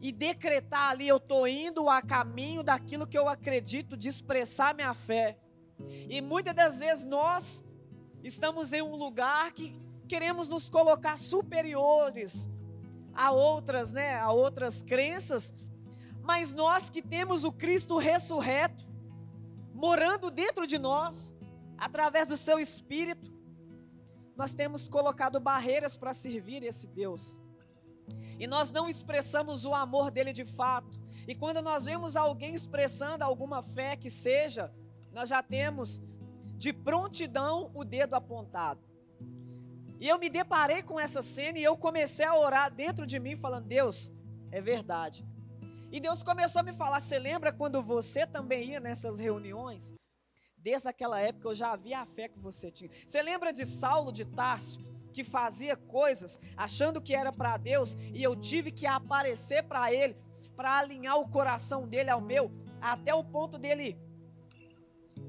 e 0.00 0.10
decretar 0.10 0.88
ali: 0.88 1.06
eu 1.06 1.18
estou 1.18 1.46
indo 1.46 1.90
a 1.90 2.00
caminho 2.00 2.62
daquilo 2.62 3.06
que 3.06 3.18
eu 3.18 3.28
acredito, 3.28 3.98
de 3.98 4.08
expressar 4.08 4.74
minha 4.74 4.94
fé. 4.94 5.36
E 6.08 6.22
muitas 6.22 6.54
das 6.54 6.78
vezes 6.78 7.04
nós 7.04 7.62
estamos 8.24 8.72
em 8.72 8.80
um 8.80 8.96
lugar 8.96 9.52
que 9.52 9.78
queremos 10.08 10.48
nos 10.48 10.70
colocar 10.70 11.18
superiores 11.18 12.48
a 13.12 13.30
outras, 13.30 13.92
né, 13.92 14.18
a 14.18 14.32
outras 14.32 14.82
crenças, 14.82 15.52
mas 16.22 16.54
nós 16.54 16.88
que 16.88 17.02
temos 17.02 17.44
o 17.44 17.52
Cristo 17.52 17.98
ressurreto 17.98 18.88
morando 19.74 20.30
dentro 20.30 20.66
de 20.66 20.78
nós, 20.78 21.34
através 21.76 22.26
do 22.26 22.38
seu 22.38 22.58
espírito, 22.58 23.37
nós 24.38 24.54
temos 24.54 24.88
colocado 24.88 25.40
barreiras 25.40 25.96
para 25.96 26.14
servir 26.14 26.62
esse 26.62 26.86
Deus. 26.86 27.40
E 28.38 28.46
nós 28.46 28.70
não 28.70 28.88
expressamos 28.88 29.64
o 29.64 29.74
amor 29.74 30.12
dele 30.12 30.32
de 30.32 30.44
fato. 30.44 31.02
E 31.26 31.34
quando 31.34 31.60
nós 31.60 31.86
vemos 31.86 32.14
alguém 32.14 32.54
expressando 32.54 33.24
alguma 33.24 33.64
fé 33.64 33.96
que 33.96 34.08
seja, 34.08 34.72
nós 35.12 35.28
já 35.28 35.42
temos 35.42 36.00
de 36.56 36.72
prontidão 36.72 37.72
o 37.74 37.84
dedo 37.84 38.14
apontado. 38.14 38.80
E 39.98 40.08
eu 40.08 40.16
me 40.20 40.30
deparei 40.30 40.84
com 40.84 41.00
essa 41.00 41.20
cena 41.20 41.58
e 41.58 41.64
eu 41.64 41.76
comecei 41.76 42.24
a 42.24 42.38
orar 42.38 42.72
dentro 42.72 43.04
de 43.04 43.18
mim, 43.18 43.36
falando: 43.36 43.66
Deus, 43.66 44.12
é 44.52 44.60
verdade. 44.60 45.26
E 45.90 45.98
Deus 45.98 46.22
começou 46.22 46.60
a 46.60 46.62
me 46.62 46.72
falar: 46.72 47.00
Você 47.00 47.18
lembra 47.18 47.52
quando 47.52 47.82
você 47.82 48.24
também 48.24 48.70
ia 48.70 48.78
nessas 48.78 49.18
reuniões? 49.18 49.92
Desde 50.60 50.88
aquela 50.88 51.20
época 51.20 51.48
eu 51.48 51.54
já 51.54 51.72
havia 51.72 52.00
a 52.00 52.06
fé 52.06 52.28
que 52.28 52.38
você 52.38 52.70
tinha. 52.70 52.90
Você 53.06 53.22
lembra 53.22 53.52
de 53.52 53.64
Saulo 53.64 54.12
de 54.12 54.24
Tarso, 54.24 54.80
que 55.12 55.24
fazia 55.24 55.76
coisas 55.76 56.38
achando 56.56 57.00
que 57.00 57.14
era 57.14 57.32
para 57.32 57.56
Deus 57.56 57.96
e 58.12 58.22
eu 58.22 58.36
tive 58.36 58.70
que 58.70 58.86
aparecer 58.86 59.62
para 59.64 59.92
ele, 59.92 60.16
para 60.56 60.78
alinhar 60.78 61.16
o 61.18 61.28
coração 61.28 61.86
dele 61.88 62.10
ao 62.10 62.20
meu, 62.20 62.50
até 62.80 63.14
o 63.14 63.24
ponto 63.24 63.58
dele 63.58 63.98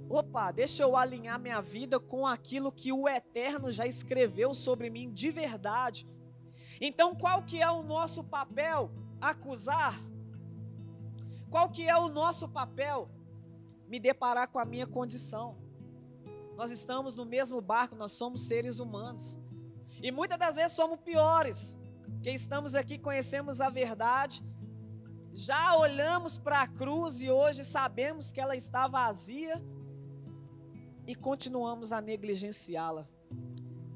opa, 0.10 0.52
deixa 0.52 0.82
eu 0.82 0.98
alinhar 0.98 1.40
minha 1.40 1.62
vida 1.62 2.00
com 2.00 2.26
aquilo 2.26 2.72
que 2.72 2.92
o 2.92 3.08
Eterno 3.08 3.72
já 3.72 3.86
escreveu 3.86 4.56
sobre 4.56 4.90
mim 4.90 5.14
de 5.14 5.30
verdade. 5.30 6.08
Então, 6.82 7.16
qual 7.16 7.44
que 7.44 7.62
é 7.62 7.70
o 7.70 7.84
nosso 7.84 8.24
papel? 8.24 8.92
Acusar? 9.22 10.02
Qual 11.50 11.70
que 11.70 11.88
é 11.88 11.96
o 11.96 12.10
nosso 12.10 12.48
papel? 12.50 13.10
Me 13.90 14.00
deparar 14.00 14.48
com 14.48 14.60
a 14.60 14.66
minha 14.66 14.86
condição. 14.86 15.58
Nós 16.56 16.70
estamos 16.70 17.18
no 17.18 17.26
mesmo 17.26 17.60
barco, 17.60 17.96
nós 17.96 18.12
somos 18.12 18.48
seres 18.48 18.78
humanos. 18.80 19.40
E 20.02 20.12
muitas 20.12 20.38
das 20.38 20.56
vezes 20.56 20.74
somos 20.74 21.00
piores. 21.00 21.80
Quem 22.22 22.36
estamos 22.36 22.76
aqui 22.76 23.00
conhecemos 23.00 23.60
a 23.60 23.70
verdade, 23.70 24.44
já 25.34 25.76
olhamos 25.76 26.38
para 26.38 26.62
a 26.62 26.68
cruz 26.68 27.20
e 27.20 27.32
hoje 27.32 27.64
sabemos 27.64 28.32
que 28.32 28.40
ela 28.40 28.56
está 28.56 28.88
vazia 28.88 29.60
e 31.08 31.16
continuamos 31.16 31.92
a 31.92 32.00
negligenciá-la. 32.00 33.08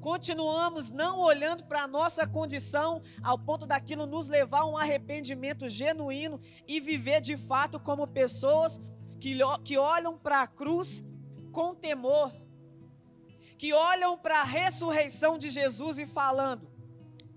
Continuamos 0.00 0.90
não 0.90 1.20
olhando 1.20 1.64
para 1.64 1.84
a 1.84 1.88
nossa 1.88 2.26
condição 2.26 3.00
ao 3.22 3.38
ponto 3.38 3.64
daquilo 3.64 4.04
nos 4.04 4.28
levar 4.28 4.60
a 4.60 4.66
um 4.66 4.76
arrependimento 4.76 5.68
genuíno 5.68 6.40
e 6.66 6.80
viver 6.80 7.20
de 7.20 7.36
fato 7.36 7.78
como 7.80 8.06
pessoas 8.06 8.80
que, 9.24 9.38
que 9.64 9.78
olham 9.78 10.18
para 10.18 10.42
a 10.42 10.46
cruz 10.46 11.02
com 11.50 11.74
temor, 11.74 12.30
que 13.56 13.72
olham 13.72 14.18
para 14.18 14.42
a 14.42 14.44
ressurreição 14.44 15.38
de 15.38 15.48
Jesus 15.48 15.98
e 15.98 16.04
falando: 16.04 16.70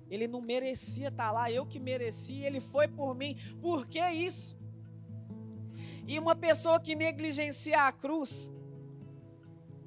ele 0.10 0.27
não 0.27 0.41
merecia 0.41 1.08
estar 1.08 1.32
lá, 1.32 1.50
eu 1.50 1.65
que 1.65 1.79
merecia, 1.79 2.46
ele 2.46 2.60
foi 2.60 2.89
por 2.89 3.15
mim. 3.15 3.38
Por 3.62 3.88
que 3.88 4.06
isso? 4.06 4.60
E 6.06 6.20
uma 6.20 6.36
pessoa 6.36 6.77
que 6.77 6.94
negligencia 6.94 7.84
a 7.84 7.91
cruz, 7.94 8.51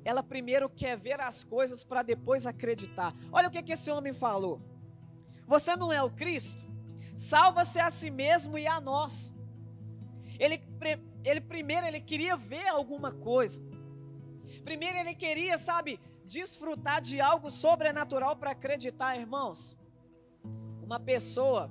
ela 0.02 0.22
primeiro 0.22 0.70
quer 0.70 0.96
ver 0.96 1.20
as 1.20 1.44
coisas 1.44 1.84
para 1.84 2.02
depois 2.02 2.46
acreditar. 2.46 3.14
Olha 3.30 3.48
o 3.48 3.50
que, 3.50 3.62
que 3.62 3.72
esse 3.72 3.90
homem 3.90 4.14
falou. 4.14 4.62
Você 5.46 5.76
não 5.76 5.92
é 5.92 6.02
o 6.02 6.10
Cristo? 6.10 6.64
Salva-se 7.14 7.78
a 7.78 7.90
si 7.90 8.10
mesmo 8.10 8.56
e 8.56 8.66
a 8.66 8.80
nós. 8.80 9.34
Ele, 10.38 10.56
ele 11.24 11.40
primeiro 11.40 11.86
ele 11.86 12.00
queria 12.00 12.36
ver 12.36 12.68
alguma 12.68 13.12
coisa. 13.12 13.62
Primeiro 14.64 14.98
ele 14.98 15.14
queria, 15.14 15.56
sabe, 15.58 16.00
desfrutar 16.24 17.00
de 17.00 17.20
algo 17.20 17.50
sobrenatural 17.50 18.36
para 18.36 18.50
acreditar, 18.50 19.16
irmãos 19.16 19.78
uma 20.90 20.98
pessoa 20.98 21.70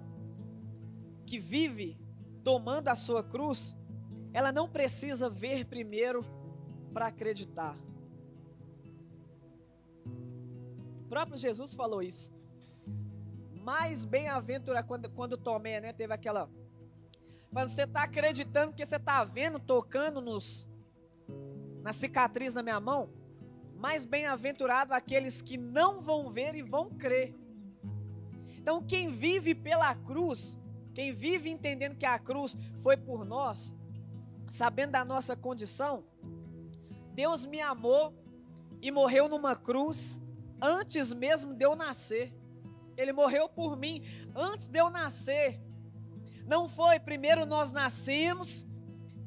que 1.26 1.38
vive 1.38 2.00
tomando 2.42 2.88
a 2.88 2.96
sua 2.96 3.22
cruz, 3.22 3.76
ela 4.32 4.50
não 4.50 4.70
precisa 4.70 5.30
ver 5.30 5.66
primeiro 5.66 6.24
para 6.94 7.08
acreditar. 7.08 7.76
O 11.02 11.10
próprio 11.10 11.38
Jesus 11.38 11.74
falou 11.74 12.02
isso. 12.02 12.32
Mais 13.62 14.06
bem-aventurado 14.06 14.88
quando, 14.88 15.10
quando 15.10 15.38
Tomé, 15.38 15.82
né, 15.82 15.92
teve 15.92 16.14
aquela. 16.14 16.50
Mas 17.52 17.72
você 17.72 17.84
está 17.84 18.04
acreditando 18.04 18.74
que 18.74 18.86
você 18.86 18.98
está 18.98 19.24
vendo, 19.24 19.60
tocando 19.60 20.22
nos 20.22 20.68
na 21.82 21.94
cicatriz 21.94 22.54
na 22.54 22.62
minha 22.62 22.80
mão? 22.80 23.10
Mais 23.76 24.06
bem-aventurado 24.06 24.94
aqueles 24.94 25.42
que 25.42 25.58
não 25.58 26.02
vão 26.02 26.30
ver 26.30 26.54
e 26.54 26.62
vão 26.62 26.90
crer. 26.90 27.34
Então, 28.58 28.84
quem 28.84 29.10
vive 29.10 29.56
pela 29.56 29.96
cruz, 29.96 30.60
quem 30.94 31.14
vive 31.14 31.50
entendendo 31.50 31.96
que 31.96 32.06
a 32.06 32.20
cruz 32.20 32.58
foi 32.82 32.98
por 32.98 33.26
nós, 33.26 33.74
sabendo 34.48 34.92
da 34.92 35.06
nossa 35.06 35.36
condição, 35.36 36.04
Deus 37.14 37.46
me 37.46 37.62
amou 37.62 38.14
e 38.82 38.92
morreu 38.92 39.28
numa 39.28 39.56
cruz 39.56 40.20
antes 40.62 41.14
mesmo 41.14 41.54
de 41.54 41.66
eu 41.66 41.76
nascer. 41.76 42.34
Ele 42.98 43.14
morreu 43.14 43.48
por 43.48 43.78
mim 43.78 44.04
antes 44.36 44.68
de 44.68 44.78
eu 44.78 44.90
nascer. 44.90 45.60
Não 46.50 46.68
foi 46.68 47.00
primeiro 47.00 47.46
nós 47.46 47.72
nascemos, 47.72 48.66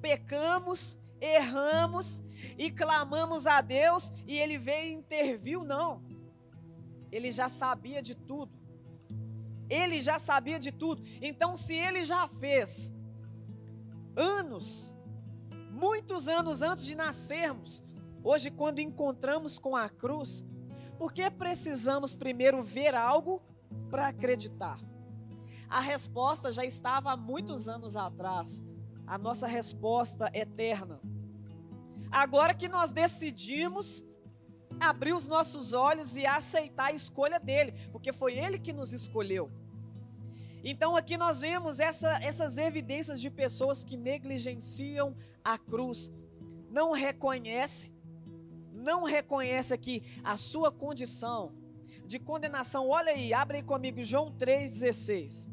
pecamos, 0.00 0.98
erramos 1.20 2.20
e 2.58 2.68
clamamos 2.68 3.46
a 3.46 3.60
Deus 3.60 4.10
e 4.26 4.36
ele 4.36 4.58
veio 4.58 4.90
e 4.90 4.94
interviu, 4.94 5.62
não. 5.62 6.02
Ele 7.12 7.30
já 7.30 7.48
sabia 7.48 8.02
de 8.02 8.16
tudo. 8.16 8.52
Ele 9.70 10.02
já 10.02 10.18
sabia 10.18 10.58
de 10.58 10.72
tudo. 10.72 11.00
Então, 11.20 11.54
se 11.54 11.76
ele 11.76 12.04
já 12.04 12.26
fez 12.26 12.92
anos, 14.16 14.96
muitos 15.70 16.26
anos 16.26 16.60
antes 16.60 16.84
de 16.84 16.96
nascermos, 16.96 17.84
hoje, 18.24 18.50
quando 18.50 18.80
encontramos 18.80 19.60
com 19.60 19.76
a 19.76 19.88
cruz, 19.88 20.44
por 20.98 21.12
que 21.12 21.30
precisamos 21.30 22.16
primeiro 22.16 22.64
ver 22.64 22.96
algo 22.96 23.40
para 23.88 24.08
acreditar? 24.08 24.80
A 25.72 25.80
resposta 25.80 26.52
já 26.52 26.66
estava 26.66 27.12
há 27.12 27.16
muitos 27.16 27.66
anos 27.66 27.96
atrás. 27.96 28.62
A 29.06 29.16
nossa 29.16 29.46
resposta 29.46 30.30
eterna. 30.34 31.00
Agora 32.10 32.52
que 32.52 32.68
nós 32.68 32.92
decidimos 32.92 34.04
abrir 34.78 35.14
os 35.14 35.26
nossos 35.26 35.72
olhos 35.72 36.14
e 36.14 36.26
aceitar 36.26 36.88
a 36.88 36.92
escolha 36.92 37.40
dele, 37.40 37.72
porque 37.90 38.12
foi 38.12 38.38
ele 38.38 38.58
que 38.58 38.70
nos 38.70 38.92
escolheu. 38.92 39.50
Então 40.62 40.94
aqui 40.94 41.16
nós 41.16 41.40
vemos 41.40 41.80
essa, 41.80 42.22
essas 42.22 42.58
evidências 42.58 43.18
de 43.18 43.30
pessoas 43.30 43.82
que 43.82 43.96
negligenciam 43.96 45.16
a 45.42 45.56
cruz, 45.56 46.12
não 46.68 46.92
reconhece, 46.92 47.90
não 48.74 49.04
reconhece 49.04 49.72
aqui 49.72 50.02
a 50.22 50.36
sua 50.36 50.70
condição 50.70 51.54
de 52.04 52.18
condenação. 52.18 52.90
Olha 52.90 53.12
aí, 53.12 53.32
abre 53.32 53.56
aí 53.56 53.62
comigo 53.62 54.02
João 54.02 54.30
3,16. 54.36 55.50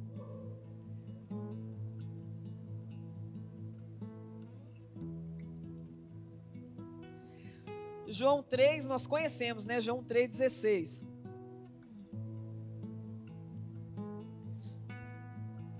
João 8.19 8.43
3, 8.43 8.85
nós 8.85 9.07
conhecemos, 9.07 9.65
né? 9.65 9.79
João 9.79 10.03
3,16. 10.03 11.05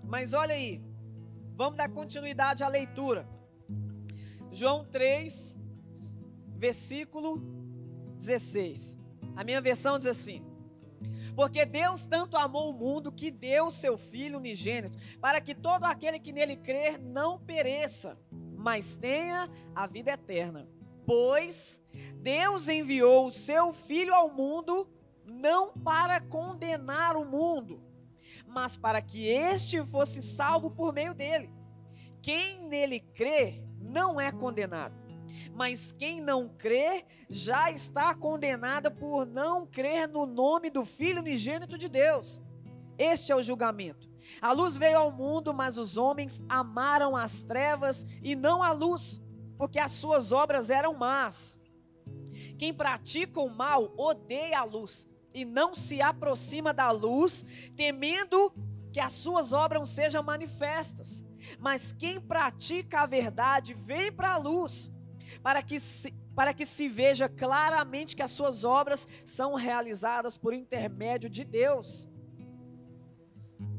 Mas 0.06 0.32
olha 0.32 0.56
aí, 0.56 0.82
vamos 1.58 1.76
dar 1.76 1.90
continuidade 1.90 2.64
à 2.64 2.70
leitura. 2.70 3.28
João 4.54 4.86
3, 4.86 5.54
versículo 6.56 7.40
16. 8.16 8.98
A 9.36 9.44
minha 9.44 9.60
versão 9.60 9.98
diz 9.98 10.08
assim: 10.08 10.42
Porque 11.36 11.66
Deus 11.66 12.06
tanto 12.06 12.38
amou 12.38 12.70
o 12.70 12.74
mundo 12.74 13.12
que 13.12 13.30
deu 13.32 13.70
seu 13.70 13.98
Filho 13.98 14.38
unigênito, 14.38 14.98
para 15.20 15.42
que 15.42 15.54
todo 15.54 15.84
aquele 15.84 16.18
que 16.18 16.32
nele 16.32 16.56
crer 16.56 16.98
não 16.98 17.38
pereça, 17.38 18.18
mas 18.56 18.96
tenha 18.96 19.50
a 19.76 19.86
vida 19.86 20.12
eterna. 20.12 20.79
Pois 21.10 21.82
Deus 22.18 22.68
enviou 22.68 23.26
o 23.26 23.32
seu 23.32 23.74
Filho 23.74 24.14
ao 24.14 24.30
mundo 24.30 24.88
não 25.26 25.74
para 25.74 26.22
condenar 26.22 27.18
o 27.18 27.26
mundo, 27.26 27.82
mas 28.46 28.78
para 28.78 29.02
que 29.02 29.28
este 29.28 29.84
fosse 29.86 30.22
salvo 30.22 30.70
por 30.70 30.94
meio 30.94 31.16
dele. 31.16 31.50
Quem 32.22 32.62
nele 32.68 33.00
crê 33.00 33.60
não 33.82 34.22
é 34.22 34.32
condenado, 34.32 34.94
mas 35.52 35.92
quem 35.92 36.22
não 36.22 36.48
crê 36.48 37.04
já 37.28 37.72
está 37.72 38.14
condenado 38.14 38.92
por 38.92 39.26
não 39.26 39.66
crer 39.66 40.08
no 40.08 40.28
nome 40.28 40.70
do 40.70 40.86
Filho 40.86 41.22
unigênito 41.22 41.76
de 41.76 41.90
Deus. 41.90 42.40
Este 43.00 43.32
é 43.32 43.36
o 43.36 43.42
julgamento. 43.42 44.08
A 44.40 44.52
luz 44.52 44.78
veio 44.78 45.00
ao 45.00 45.12
mundo, 45.12 45.56
mas 45.56 45.76
os 45.76 45.98
homens 45.98 46.40
amaram 46.48 47.16
as 47.16 47.44
trevas 47.44 48.06
e 48.22 48.36
não 48.36 48.62
a 48.62 48.72
luz, 48.74 49.20
porque 49.60 49.78
as 49.78 49.92
suas 49.92 50.32
obras 50.32 50.70
eram 50.70 50.94
más. 50.94 51.60
Quem 52.58 52.74
pratica 52.74 53.42
o 53.42 53.50
mal 53.50 53.94
odeia 53.98 54.62
a 54.62 54.64
luz 54.64 55.06
e 55.34 55.44
não 55.44 55.76
se 55.76 56.02
aproxima 56.02 56.74
da 56.74 56.90
luz, 56.92 57.44
temendo 57.76 58.54
que 58.90 59.02
as 59.02 59.12
suas 59.12 59.52
obras 59.52 59.90
sejam 59.90 60.24
manifestas. 60.24 61.26
Mas 61.60 61.92
quem 61.92 62.22
pratica 62.22 63.02
a 63.02 63.06
verdade 63.06 63.74
vem 63.74 64.14
para 64.14 64.32
a 64.32 64.38
luz, 64.38 64.94
para 65.44 65.62
que, 65.62 65.78
se, 65.78 66.14
para 66.34 66.54
que 66.54 66.66
se 66.66 66.88
veja 66.88 67.28
claramente 67.28 68.16
que 68.16 68.24
as 68.24 68.32
suas 68.32 68.64
obras 68.64 69.06
são 69.26 69.56
realizadas 69.56 70.38
por 70.38 70.54
intermédio 70.54 71.30
de 71.30 71.44
Deus. 71.44 72.08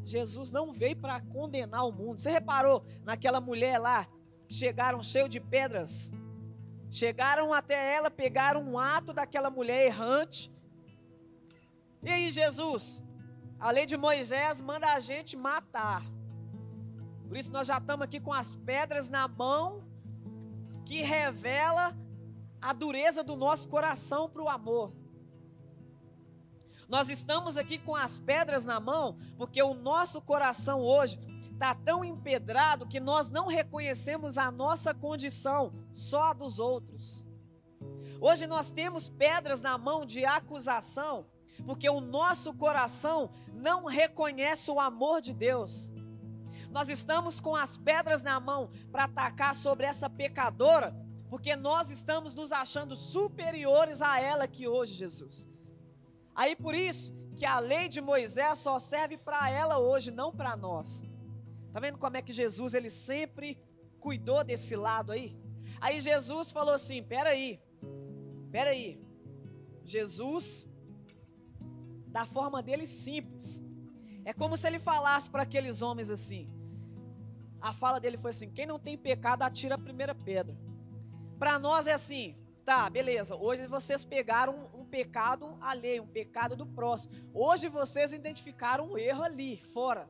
Jesus 0.05 0.51
não 0.51 0.75
veio 0.75 0.97
para 0.97 1.23
condenar 1.23 1.87
o 1.87 1.93
mundo. 1.93 2.21
Você 2.21 2.31
reparou 2.31 2.85
naquela 3.03 3.41
mulher 3.41 3.79
lá, 3.79 4.07
chegaram 4.51 5.03
cheio 5.03 5.29
de 5.29 5.41
pedras, 5.41 6.13
chegaram 6.91 7.55
até 7.55 7.95
ela, 7.95 8.11
pegaram 8.11 8.63
um 8.63 8.79
ato 8.79 9.13
daquela 9.13 9.49
mulher 9.49 9.87
errante, 9.87 10.53
e 12.03 12.11
aí, 12.11 12.31
Jesus? 12.31 13.03
A 13.59 13.71
lei 13.71 13.85
de 13.85 13.97
Moisés 13.97 14.59
manda 14.59 14.91
a 14.95 15.01
gente 15.01 15.37
matar. 15.37 16.03
Por 17.29 17.37
isso 17.37 17.53
nós 17.53 17.67
já 17.67 17.77
estamos 17.77 18.03
aqui 18.03 18.19
com 18.19 18.33
as 18.33 18.57
pedras 18.57 19.09
na 19.11 19.29
mão 19.29 19.85
que 20.87 21.03
revela 21.03 21.95
a 22.61 22.73
dureza 22.73 23.23
do 23.23 23.37
nosso 23.37 23.69
coração 23.69 24.31
para 24.31 24.43
o 24.43 24.49
amor. 24.49 24.95
Nós 26.89 27.11
estamos 27.11 27.59
aqui 27.59 27.79
com 27.79 27.95
as 27.95 28.19
pedras 28.19 28.65
na 28.65 28.81
mão 28.81 29.19
porque 29.37 29.63
o 29.63 29.75
nosso 29.75 30.23
coração 30.23 30.81
hoje 30.81 31.21
está 31.61 31.75
tão 31.75 32.03
empedrado 32.03 32.87
que 32.87 32.99
nós 32.99 33.29
não 33.29 33.47
reconhecemos 33.47 34.39
a 34.39 34.51
nossa 34.51 34.95
condição, 34.95 35.75
só 35.93 36.31
a 36.31 36.33
dos 36.33 36.59
outros. 36.59 37.27
Hoje 38.19 38.47
nós 38.47 38.71
temos 38.71 39.11
pedras 39.11 39.61
na 39.61 39.77
mão 39.77 40.07
de 40.07 40.25
acusação 40.25 41.27
porque 41.67 41.87
o 41.91 42.01
nosso 42.01 42.55
coração 42.55 43.31
não 43.53 43.85
reconhece 43.85 44.71
o 44.71 44.81
amor 44.81 45.21
de 45.21 45.35
Deus. 45.35 45.93
Nós 46.71 46.89
estamos 46.89 47.41
com 47.41 47.55
as 47.55 47.77
pedras 47.77 48.23
na 48.23 48.41
mão 48.41 48.71
para 48.91 49.05
atacar 49.05 49.55
sobre 49.55 49.85
essa 49.85 50.09
pecadora, 50.09 50.97
porque 51.29 51.55
nós 51.57 51.91
estamos 51.91 52.35
nos 52.35 52.53
achando 52.53 52.97
superiores 52.97 54.01
a 54.01 54.19
ela 54.19 54.49
que 54.49 54.67
hoje, 54.67 54.95
Jesus. 54.95 55.47
Aí 56.35 56.57
por 56.57 56.75
isso 56.75 57.13
que 57.37 57.45
a 57.45 57.59
lei 57.59 57.87
de 57.87 58.01
Moisés 58.01 58.61
só 58.61 58.79
serve 58.79 59.19
para 59.19 59.51
ela 59.51 59.79
hoje, 59.79 60.11
não 60.11 60.33
para 60.33 60.57
nós. 60.57 61.10
Tá 61.73 61.81
vendo 61.81 61.99
como 61.99 62.17
é 62.17 62.23
que 62.23 62.33
Jesus 62.33 62.75
ele 62.75 62.91
sempre 62.91 63.59
cuidou 63.99 64.43
desse 64.43 64.75
lado 64.77 65.13
aí? 65.13 65.37
Aí 65.81 66.01
Jesus 66.01 66.51
falou 66.51 66.75
assim: 66.75 67.03
"Peraí, 67.03 67.61
peraí. 68.51 69.01
Jesus 69.85 70.69
da 72.11 72.27
forma 72.27 72.63
dele 72.63 72.87
simples. 72.87 73.63
É 74.25 74.33
como 74.33 74.57
se 74.57 74.67
ele 74.67 74.79
falasse 74.79 75.31
para 75.31 75.45
aqueles 75.45 75.81
homens 75.81 76.11
assim. 76.11 76.51
A 77.61 77.73
fala 77.73 78.01
dele 78.01 78.19
foi 78.19 78.31
assim: 78.31 78.51
quem 78.51 78.67
não 78.67 78.79
tem 78.79 78.97
pecado, 78.97 79.43
atira 79.43 79.77
a 79.77 79.79
primeira 79.79 80.15
pedra. 80.15 80.57
Para 81.39 81.59
nós 81.59 81.87
é 81.87 81.93
assim, 81.93 82.37
tá, 82.65 82.89
beleza. 82.91 83.35
Hoje 83.35 83.67
vocês 83.67 84.05
pegaram 84.05 84.71
um, 84.75 84.81
um, 84.81 84.85
pecado 84.85 85.57
alheio, 85.61 86.03
um 86.03 86.07
pecado 86.07 86.55
do 86.55 86.67
próximo. 86.67 87.15
Hoje 87.33 87.69
vocês 87.69 88.13
identificaram 88.13 88.93
um 88.93 88.99
erro 88.99 89.23
ali, 89.23 89.57
fora. 89.73 90.09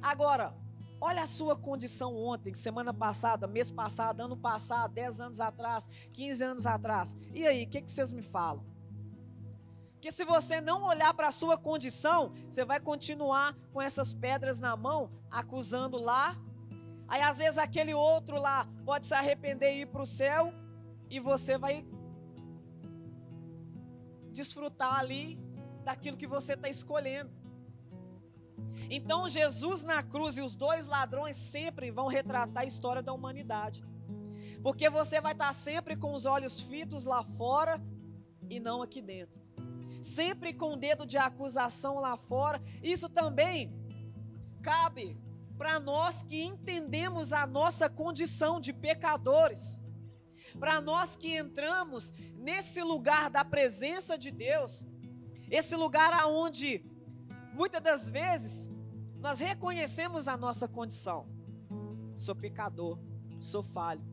Agora, 0.00 0.54
olha 1.00 1.22
a 1.22 1.26
sua 1.26 1.56
condição 1.56 2.16
ontem, 2.16 2.54
semana 2.54 2.92
passada, 2.92 3.46
mês 3.46 3.70
passado, 3.70 4.20
ano 4.20 4.36
passado, 4.36 4.92
10 4.92 5.20
anos 5.20 5.40
atrás, 5.40 5.88
15 6.12 6.44
anos 6.44 6.66
atrás. 6.66 7.16
E 7.34 7.46
aí, 7.46 7.64
o 7.64 7.68
que, 7.68 7.82
que 7.82 7.90
vocês 7.90 8.12
me 8.12 8.22
falam? 8.22 8.64
Porque 9.92 10.12
se 10.12 10.24
você 10.24 10.60
não 10.60 10.84
olhar 10.84 11.12
para 11.14 11.28
a 11.28 11.32
sua 11.32 11.56
condição, 11.58 12.32
você 12.48 12.64
vai 12.64 12.78
continuar 12.78 13.56
com 13.72 13.80
essas 13.80 14.14
pedras 14.14 14.60
na 14.60 14.76
mão, 14.76 15.10
acusando 15.30 15.96
lá. 15.96 16.36
Aí 17.08 17.22
às 17.22 17.38
vezes 17.38 17.58
aquele 17.58 17.94
outro 17.94 18.40
lá 18.40 18.68
pode 18.84 19.06
se 19.06 19.14
arrepender 19.14 19.74
e 19.74 19.80
ir 19.82 19.86
para 19.86 20.02
o 20.02 20.06
céu, 20.06 20.52
e 21.08 21.18
você 21.18 21.56
vai 21.56 21.86
desfrutar 24.30 24.98
ali 24.98 25.38
daquilo 25.84 26.16
que 26.16 26.26
você 26.26 26.52
está 26.52 26.68
escolhendo. 26.68 27.30
Então 28.90 29.28
Jesus 29.28 29.82
na 29.82 30.02
cruz 30.02 30.36
e 30.36 30.42
os 30.42 30.54
dois 30.54 30.86
ladrões 30.86 31.36
sempre 31.36 31.90
vão 31.90 32.06
retratar 32.06 32.62
a 32.62 32.66
história 32.66 33.02
da 33.02 33.12
humanidade. 33.12 33.84
Porque 34.62 34.88
você 34.90 35.20
vai 35.20 35.32
estar 35.32 35.52
sempre 35.52 35.96
com 35.96 36.12
os 36.14 36.24
olhos 36.24 36.60
fitos 36.60 37.04
lá 37.04 37.22
fora 37.22 37.80
e 38.48 38.58
não 38.60 38.82
aqui 38.82 39.00
dentro 39.00 39.46
sempre 40.06 40.52
com 40.54 40.74
o 40.74 40.76
dedo 40.76 41.04
de 41.04 41.18
acusação 41.18 41.98
lá 41.98 42.16
fora. 42.16 42.62
Isso 42.82 43.08
também 43.08 43.72
cabe 44.62 45.18
para 45.58 45.80
nós 45.80 46.22
que 46.22 46.42
entendemos 46.42 47.32
a 47.32 47.46
nossa 47.46 47.88
condição 47.88 48.60
de 48.60 48.72
pecadores. 48.72 49.80
Para 50.58 50.80
nós 50.80 51.16
que 51.16 51.36
entramos 51.36 52.12
nesse 52.36 52.82
lugar 52.82 53.28
da 53.28 53.44
presença 53.44 54.16
de 54.16 54.30
Deus, 54.30 54.86
esse 55.50 55.74
lugar 55.74 56.12
aonde 56.12 56.84
muitas 57.56 57.82
das 57.82 58.08
vezes 58.08 58.70
nós 59.18 59.40
reconhecemos 59.40 60.28
a 60.28 60.36
nossa 60.36 60.68
condição. 60.68 61.26
Sou 62.14 62.34
pecador, 62.34 62.98
sou 63.40 63.62
falho. 63.62 64.04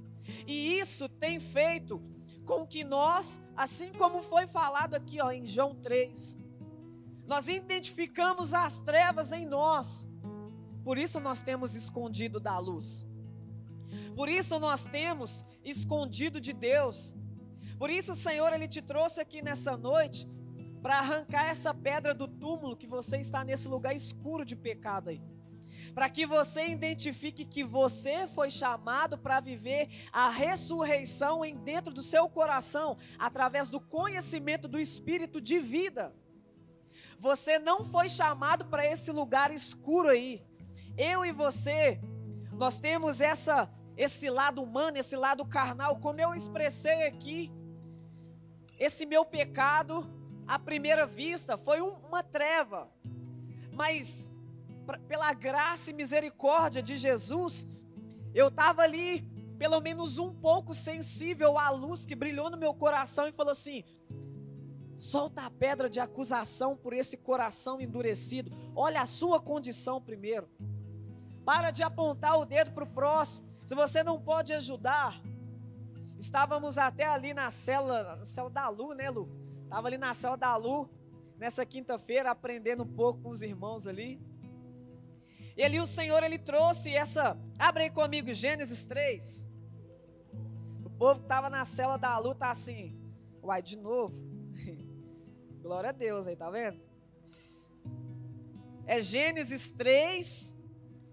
E 0.47 0.79
isso 0.79 1.09
tem 1.09 1.39
feito 1.39 2.01
com 2.45 2.65
que 2.65 2.83
nós, 2.83 3.39
assim 3.55 3.91
como 3.93 4.21
foi 4.21 4.47
falado 4.47 4.95
aqui 4.95 5.21
ó, 5.21 5.31
em 5.31 5.45
João 5.45 5.75
3, 5.75 6.37
nós 7.25 7.47
identificamos 7.47 8.53
as 8.53 8.79
trevas 8.79 9.31
em 9.31 9.45
nós, 9.45 10.07
por 10.83 10.97
isso 10.97 11.19
nós 11.19 11.41
temos 11.41 11.75
escondido 11.75 12.39
da 12.39 12.57
luz, 12.57 13.07
por 14.15 14.27
isso 14.27 14.59
nós 14.59 14.85
temos 14.85 15.45
escondido 15.63 16.39
de 16.41 16.51
Deus, 16.53 17.15
por 17.77 17.89
isso 17.89 18.11
o 18.11 18.15
Senhor 18.15 18.51
ele 18.53 18.67
te 18.67 18.81
trouxe 18.81 19.21
aqui 19.21 19.41
nessa 19.41 19.77
noite 19.77 20.27
para 20.83 20.99
arrancar 20.99 21.45
essa 21.49 21.73
pedra 21.73 22.13
do 22.13 22.27
túmulo 22.27 22.77
que 22.77 22.85
você 22.85 23.17
está 23.17 23.43
nesse 23.43 23.67
lugar 23.67 23.95
escuro 23.95 24.45
de 24.45 24.55
pecado 24.55 25.09
aí 25.09 25.21
para 25.93 26.09
que 26.09 26.25
você 26.25 26.67
identifique 26.67 27.45
que 27.45 27.63
você 27.63 28.27
foi 28.27 28.49
chamado 28.49 29.17
para 29.17 29.39
viver 29.39 29.87
a 30.11 30.29
ressurreição 30.29 31.45
em 31.45 31.55
dentro 31.55 31.93
do 31.93 32.01
seu 32.01 32.27
coração, 32.27 32.97
através 33.19 33.69
do 33.69 33.79
conhecimento 33.79 34.67
do 34.67 34.79
espírito 34.79 35.39
de 35.39 35.59
vida. 35.59 36.13
Você 37.19 37.59
não 37.59 37.85
foi 37.85 38.09
chamado 38.09 38.65
para 38.65 38.85
esse 38.85 39.11
lugar 39.11 39.51
escuro 39.51 40.09
aí. 40.09 40.43
Eu 40.97 41.23
e 41.23 41.31
você, 41.31 42.01
nós 42.53 42.79
temos 42.79 43.21
essa 43.21 43.71
esse 43.95 44.27
lado 44.27 44.63
humano, 44.63 44.97
esse 44.97 45.15
lado 45.15 45.45
carnal, 45.45 45.99
como 45.99 46.19
eu 46.19 46.33
expressei 46.33 47.05
aqui, 47.05 47.51
esse 48.79 49.05
meu 49.05 49.23
pecado, 49.23 50.09
à 50.47 50.59
primeira 50.59 51.05
vista, 51.05 51.57
foi 51.57 51.81
um, 51.81 51.93
uma 52.07 52.23
treva. 52.23 52.89
Mas 53.71 54.31
pela 55.07 55.33
graça 55.33 55.91
e 55.91 55.93
misericórdia 55.93 56.83
de 56.83 56.97
Jesus, 56.97 57.65
eu 58.33 58.49
estava 58.49 58.81
ali, 58.81 59.21
pelo 59.57 59.79
menos 59.79 60.17
um 60.17 60.33
pouco 60.33 60.73
sensível 60.73 61.57
à 61.57 61.69
luz 61.69 62.05
que 62.05 62.15
brilhou 62.15 62.49
no 62.49 62.57
meu 62.57 62.73
coração 62.73 63.27
e 63.27 63.31
falou 63.31 63.51
assim: 63.51 63.83
solta 64.97 65.45
a 65.45 65.51
pedra 65.51 65.89
de 65.89 65.99
acusação 65.99 66.75
por 66.75 66.93
esse 66.93 67.17
coração 67.17 67.79
endurecido, 67.79 68.51
olha 68.75 69.01
a 69.01 69.05
sua 69.05 69.39
condição 69.39 70.01
primeiro. 70.01 70.49
Para 71.45 71.71
de 71.71 71.83
apontar 71.83 72.39
o 72.39 72.45
dedo 72.45 72.71
para 72.71 72.85
o 72.85 72.87
próximo. 72.87 73.47
Se 73.65 73.75
você 73.75 74.01
não 74.01 74.19
pode 74.19 74.53
ajudar, 74.53 75.21
estávamos 76.17 76.77
até 76.77 77.05
ali 77.05 77.33
na 77.33 77.51
célula, 77.51 78.15
na 78.15 78.25
célula 78.25 78.53
da 78.53 78.69
Lu, 78.69 78.93
né, 78.93 79.09
Lu? 79.09 79.42
Estava 79.73 79.87
ali 79.87 79.97
na 79.97 80.13
célula 80.13 80.37
da 80.37 80.55
Lu, 80.55 80.87
nessa 81.35 81.65
quinta-feira, 81.65 82.29
aprendendo 82.29 82.83
um 82.83 82.87
pouco 82.87 83.23
com 83.23 83.29
os 83.29 83.41
irmãos 83.41 83.87
ali. 83.87 84.21
E 85.57 85.63
ali 85.63 85.79
o 85.79 85.87
Senhor 85.87 86.21
ele 86.21 86.37
trouxe 86.37 86.93
essa. 86.93 87.35
Abre 87.57 87.85
aí 87.85 87.89
comigo 87.89 88.31
Gênesis 88.31 88.85
3. 88.85 89.49
O 90.85 90.91
povo 90.91 91.21
que 91.21 91.25
estava 91.25 91.49
na 91.49 91.65
cela 91.65 91.97
da 91.97 92.15
luta 92.19 92.41
tá 92.41 92.51
assim. 92.51 92.95
Uai, 93.41 93.63
de 93.63 93.75
novo. 93.75 94.15
Glória 95.59 95.89
a 95.89 95.91
Deus 95.91 96.27
aí, 96.27 96.35
tá 96.35 96.51
vendo? 96.51 96.79
É 98.85 99.01
Gênesis 99.01 99.71
3. 99.71 100.55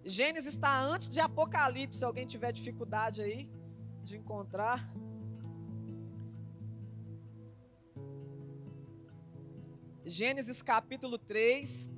Gênesis 0.04 0.52
está 0.52 0.78
antes 0.82 1.08
de 1.08 1.18
Apocalipse. 1.18 2.00
Se 2.00 2.04
alguém 2.04 2.26
tiver 2.26 2.52
dificuldade 2.52 3.22
aí 3.22 3.50
de 4.02 4.18
encontrar. 4.18 4.86
Gênesis 10.10 10.60
capítulo 10.60 11.16
3 11.16 11.88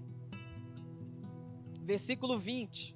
versículo 1.83 2.39
20. 2.39 2.95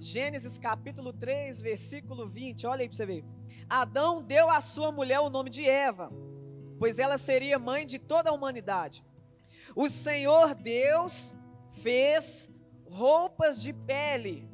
Gênesis 0.00 0.58
capítulo 0.58 1.12
3, 1.12 1.60
versículo 1.60 2.26
20. 2.26 2.66
Olha 2.66 2.82
aí 2.82 2.88
para 2.88 2.96
você 2.96 3.06
ver. 3.06 3.24
Adão 3.68 4.24
deu 4.24 4.50
à 4.50 4.60
sua 4.60 4.90
mulher 4.90 5.20
o 5.20 5.30
nome 5.30 5.50
de 5.50 5.68
Eva, 5.68 6.12
pois 6.80 6.98
ela 6.98 7.16
seria 7.16 7.60
mãe 7.60 7.86
de 7.86 8.00
toda 8.00 8.30
a 8.30 8.32
humanidade. 8.32 9.04
O 9.76 9.88
Senhor 9.88 10.52
Deus 10.56 11.36
fez 11.70 12.50
roupas 12.86 13.62
de 13.62 13.72
pele 13.72 14.50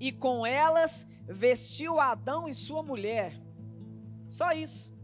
e 0.00 0.10
com 0.10 0.46
elas 0.46 1.06
vestiu 1.28 2.00
Adão 2.00 2.48
e 2.48 2.54
sua 2.54 2.82
mulher. 2.82 3.38
Só 4.30 4.52
isso. 4.52 4.94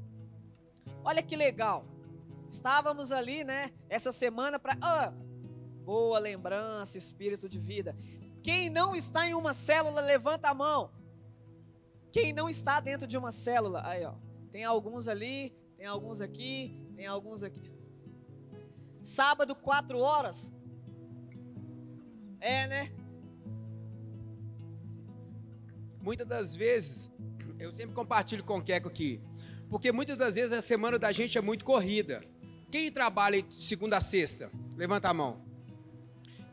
Olha 1.05 1.23
que 1.23 1.37
legal. 1.37 1.92
Estávamos 2.53 3.11
ali, 3.11 3.45
né, 3.45 3.71
essa 3.89 4.13
semana 4.13 4.59
para. 4.59 4.77
Ah, 4.83 5.11
boa 5.87 6.19
lembrança, 6.19 6.99
espírito 6.99 7.49
de 7.49 7.59
vida. 7.59 7.97
Quem 8.43 8.69
não 8.69 8.95
está 8.95 9.27
em 9.27 9.33
uma 9.33 9.55
célula, 9.55 10.03
levanta 10.03 10.51
a 10.51 10.55
mão. 10.55 10.93
Quem 12.13 12.31
não 12.31 12.51
está 12.51 12.79
dentro 12.79 13.09
de 13.09 13.17
uma 13.17 13.33
célula, 13.33 13.81
aí 13.87 14.05
ó, 14.05 14.13
tem 14.51 14.65
alguns 14.65 15.09
ali, 15.09 15.57
tem 15.79 15.87
alguns 15.87 16.21
aqui, 16.21 16.79
tem 16.95 17.07
alguns 17.07 17.43
aqui. 17.43 17.73
Sábado, 19.01 19.55
quatro 19.55 19.99
horas. 19.99 20.53
É, 22.39 22.67
né? 22.67 22.93
Muitas 26.03 26.27
das 26.27 26.55
vezes, 26.55 27.11
eu 27.59 27.73
sempre 27.73 27.95
compartilho 27.95 28.45
com 28.45 28.59
o 28.59 28.63
Queco 28.63 28.89
aqui. 28.89 29.23
Porque 29.71 29.91
muitas 29.91 30.19
das 30.19 30.35
vezes 30.35 30.53
a 30.53 30.61
semana 30.61 30.99
da 30.99 31.11
gente 31.13 31.39
é 31.39 31.41
muito 31.41 31.65
corrida. 31.65 32.23
Quem 32.73 32.91
trabalha 32.91 33.45
segunda 33.51 33.99
a 33.99 34.01
sexta? 34.01 34.51
Levanta 34.79 35.11
a 35.11 35.13
mão. 35.13 35.43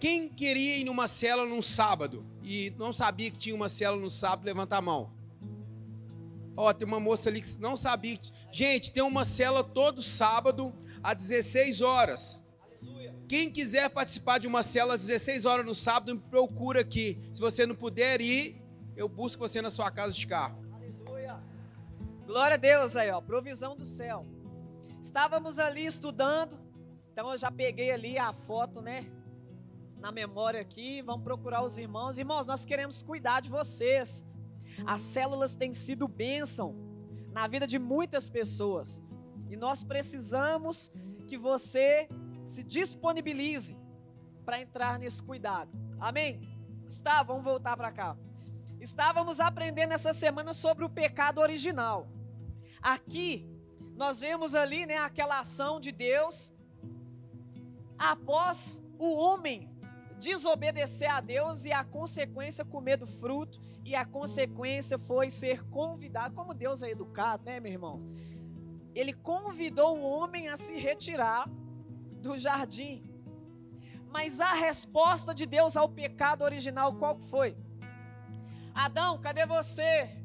Quem 0.01 0.27
queria 0.27 0.75
ir 0.75 0.83
numa 0.83 1.07
cela 1.07 1.45
num 1.45 1.61
sábado 1.61 2.25
e 2.43 2.73
não 2.77 2.91
sabia 2.91 3.31
que 3.31 3.37
tinha 3.37 3.55
uma 3.55 3.69
cela 3.69 3.95
no 3.95 4.09
sábado? 4.09 4.43
Levanta 4.43 4.75
a 4.75 4.81
mão. 4.81 5.13
Ó, 6.57 6.73
tem 6.73 6.85
uma 6.85 6.99
moça 6.99 7.29
ali 7.29 7.41
que 7.41 7.57
não 7.57 7.77
sabia. 7.77 8.19
Gente, 8.51 8.91
tem 8.91 9.01
uma 9.01 9.23
cela 9.23 9.63
todo 9.63 10.01
sábado 10.01 10.73
às 11.01 11.15
16 11.15 11.81
horas. 11.81 12.43
Quem 13.25 13.49
quiser 13.49 13.89
participar 13.89 14.39
de 14.39 14.47
uma 14.47 14.61
cela 14.61 14.95
às 14.95 14.99
16 14.99 15.45
horas 15.45 15.65
no 15.65 15.73
sábado, 15.73 16.15
me 16.15 16.21
procura 16.21 16.81
aqui. 16.81 17.17
Se 17.31 17.39
você 17.39 17.65
não 17.65 17.75
puder 17.75 18.19
ir, 18.19 18.61
eu 18.93 19.07
busco 19.07 19.39
você 19.39 19.61
na 19.61 19.69
sua 19.69 19.89
casa 19.89 20.13
de 20.13 20.27
carro. 20.27 20.59
Aleluia. 20.73 21.39
Glória 22.25 22.55
a 22.55 22.57
Deus 22.57 22.97
aí, 22.97 23.09
ó. 23.09 23.21
Provisão 23.21 23.77
do 23.77 23.85
céu. 23.85 24.25
Estávamos 25.01 25.59
ali 25.59 25.85
estudando. 25.85 26.59
Então 27.11 27.31
eu 27.31 27.37
já 27.37 27.51
peguei 27.51 27.91
ali 27.91 28.17
a 28.17 28.33
foto, 28.33 28.81
né? 28.81 29.11
na 29.99 30.11
memória 30.11 30.61
aqui, 30.61 31.01
vamos 31.01 31.23
procurar 31.23 31.61
os 31.61 31.77
irmãos. 31.77 32.17
Irmãos, 32.17 32.45
nós 32.45 32.63
queremos 32.65 33.03
cuidar 33.03 33.41
de 33.41 33.49
vocês. 33.49 34.25
As 34.85 35.01
células 35.01 35.55
têm 35.55 35.73
sido 35.73 36.07
bênção 36.07 36.75
na 37.33 37.47
vida 37.47 37.67
de 37.67 37.77
muitas 37.77 38.29
pessoas. 38.29 39.01
E 39.49 39.57
nós 39.57 39.83
precisamos 39.83 40.89
que 41.27 41.37
você 41.37 42.07
se 42.45 42.63
disponibilize 42.63 43.77
para 44.45 44.61
entrar 44.61 44.97
nesse 44.97 45.21
cuidado. 45.21 45.69
Amém? 45.99 46.47
Está, 46.87 47.21
vamos 47.21 47.43
voltar 47.43 47.75
para 47.75 47.91
cá. 47.91 48.17
Estávamos 48.79 49.39
aprendendo 49.39 49.93
essa 49.93 50.13
semana 50.13 50.53
sobre 50.53 50.85
o 50.85 50.89
pecado 50.89 51.41
original. 51.41 52.07
Aqui 52.81 53.45
nós 53.99 54.21
vemos 54.21 54.55
ali, 54.55 54.85
né, 54.85 54.97
aquela 54.97 55.39
ação 55.39 55.77
de 55.77 55.91
Deus 55.91 56.53
após 57.97 58.81
o 58.97 59.13
homem 59.13 59.69
desobedecer 60.17 61.11
a 61.11 61.19
Deus 61.19 61.65
e 61.65 61.73
a 61.73 61.83
consequência 61.83 62.63
comer 62.63 62.95
do 62.95 63.05
fruto 63.05 63.59
e 63.83 63.93
a 63.95 64.05
consequência 64.05 64.97
foi 64.97 65.29
ser 65.29 65.65
convidado, 65.65 66.33
como 66.33 66.53
Deus 66.53 66.81
é 66.81 66.89
educado, 66.91 67.43
né, 67.43 67.59
meu 67.59 67.73
irmão? 67.73 68.01
Ele 68.95 69.11
convidou 69.11 69.97
o 69.97 70.09
homem 70.09 70.47
a 70.47 70.55
se 70.55 70.79
retirar 70.79 71.49
do 72.21 72.37
jardim. 72.37 73.03
Mas 74.09 74.39
a 74.39 74.53
resposta 74.53 75.35
de 75.35 75.45
Deus 75.45 75.75
ao 75.75 75.89
pecado 75.89 76.45
original 76.45 76.93
qual 76.93 77.19
foi? 77.19 77.57
Adão, 78.73 79.19
cadê 79.19 79.45
você? 79.45 80.18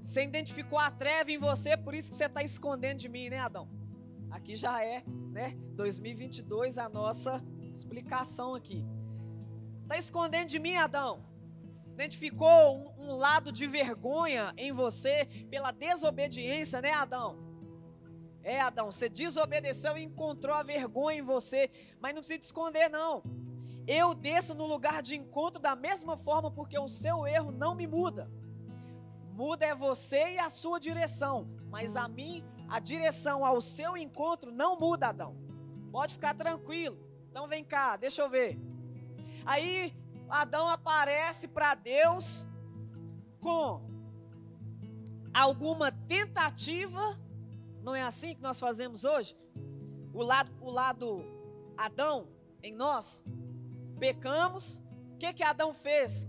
Você 0.00 0.22
identificou 0.22 0.78
a 0.78 0.90
treva 0.90 1.30
em 1.30 1.38
você, 1.38 1.76
por 1.76 1.94
isso 1.94 2.10
que 2.10 2.16
você 2.16 2.24
está 2.26 2.42
escondendo 2.42 2.98
de 2.98 3.08
mim, 3.08 3.28
né, 3.28 3.38
Adão? 3.38 3.68
Aqui 4.30 4.54
já 4.56 4.84
é, 4.84 5.02
né? 5.32 5.56
2022 5.74 6.78
a 6.78 6.88
nossa 6.88 7.42
explicação 7.72 8.54
aqui 8.54 8.84
está 9.88 9.96
escondendo 9.96 10.48
de 10.48 10.58
mim, 10.58 10.76
Adão? 10.76 11.24
Identificou 11.90 12.76
um, 12.98 13.08
um 13.08 13.16
lado 13.16 13.50
de 13.50 13.66
vergonha 13.66 14.52
em 14.56 14.70
você 14.70 15.26
pela 15.50 15.72
desobediência, 15.72 16.82
né, 16.82 16.92
Adão? 16.92 17.38
É, 18.42 18.60
Adão, 18.60 18.90
você 18.92 19.08
desobedeceu 19.08 19.96
e 19.96 20.04
encontrou 20.04 20.54
a 20.54 20.62
vergonha 20.62 21.18
em 21.18 21.22
você, 21.22 21.70
mas 22.00 22.14
não 22.14 22.20
precisa 22.20 22.40
esconder, 22.40 22.90
não. 22.90 23.22
Eu 23.86 24.14
desço 24.14 24.54
no 24.54 24.66
lugar 24.66 25.02
de 25.02 25.16
encontro 25.16 25.58
da 25.58 25.74
mesma 25.74 26.18
forma, 26.18 26.50
porque 26.50 26.78
o 26.78 26.86
seu 26.86 27.26
erro 27.26 27.50
não 27.50 27.74
me 27.74 27.86
muda. 27.86 28.30
Muda 29.38 29.64
é 29.66 29.72
você 29.72 30.34
e 30.34 30.38
a 30.40 30.50
sua 30.50 30.80
direção, 30.80 31.48
mas 31.70 31.94
a 31.94 32.08
mim, 32.08 32.44
a 32.68 32.80
direção 32.80 33.44
ao 33.44 33.60
seu 33.60 33.96
encontro 33.96 34.50
não 34.50 34.76
muda, 34.76 35.10
Adão. 35.10 35.36
Pode 35.92 36.14
ficar 36.14 36.34
tranquilo. 36.34 36.98
Então 37.30 37.46
vem 37.46 37.62
cá, 37.62 37.96
deixa 37.96 38.20
eu 38.20 38.28
ver. 38.28 38.58
Aí 39.46 39.94
Adão 40.28 40.68
aparece 40.68 41.46
para 41.46 41.76
Deus 41.76 42.48
com 43.38 43.80
alguma 45.32 45.92
tentativa, 45.92 47.16
não 47.80 47.94
é 47.94 48.02
assim 48.02 48.34
que 48.34 48.42
nós 48.42 48.58
fazemos 48.58 49.04
hoje? 49.04 49.38
O 50.12 50.24
lado, 50.24 50.50
o 50.60 50.68
lado 50.68 51.24
Adão 51.76 52.26
em 52.60 52.74
nós, 52.74 53.22
pecamos, 54.00 54.82
o 55.12 55.16
que 55.16 55.32
que 55.32 55.44
Adão 55.44 55.72
fez? 55.72 56.26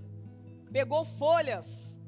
Pegou 0.72 1.04
folhas, 1.04 1.99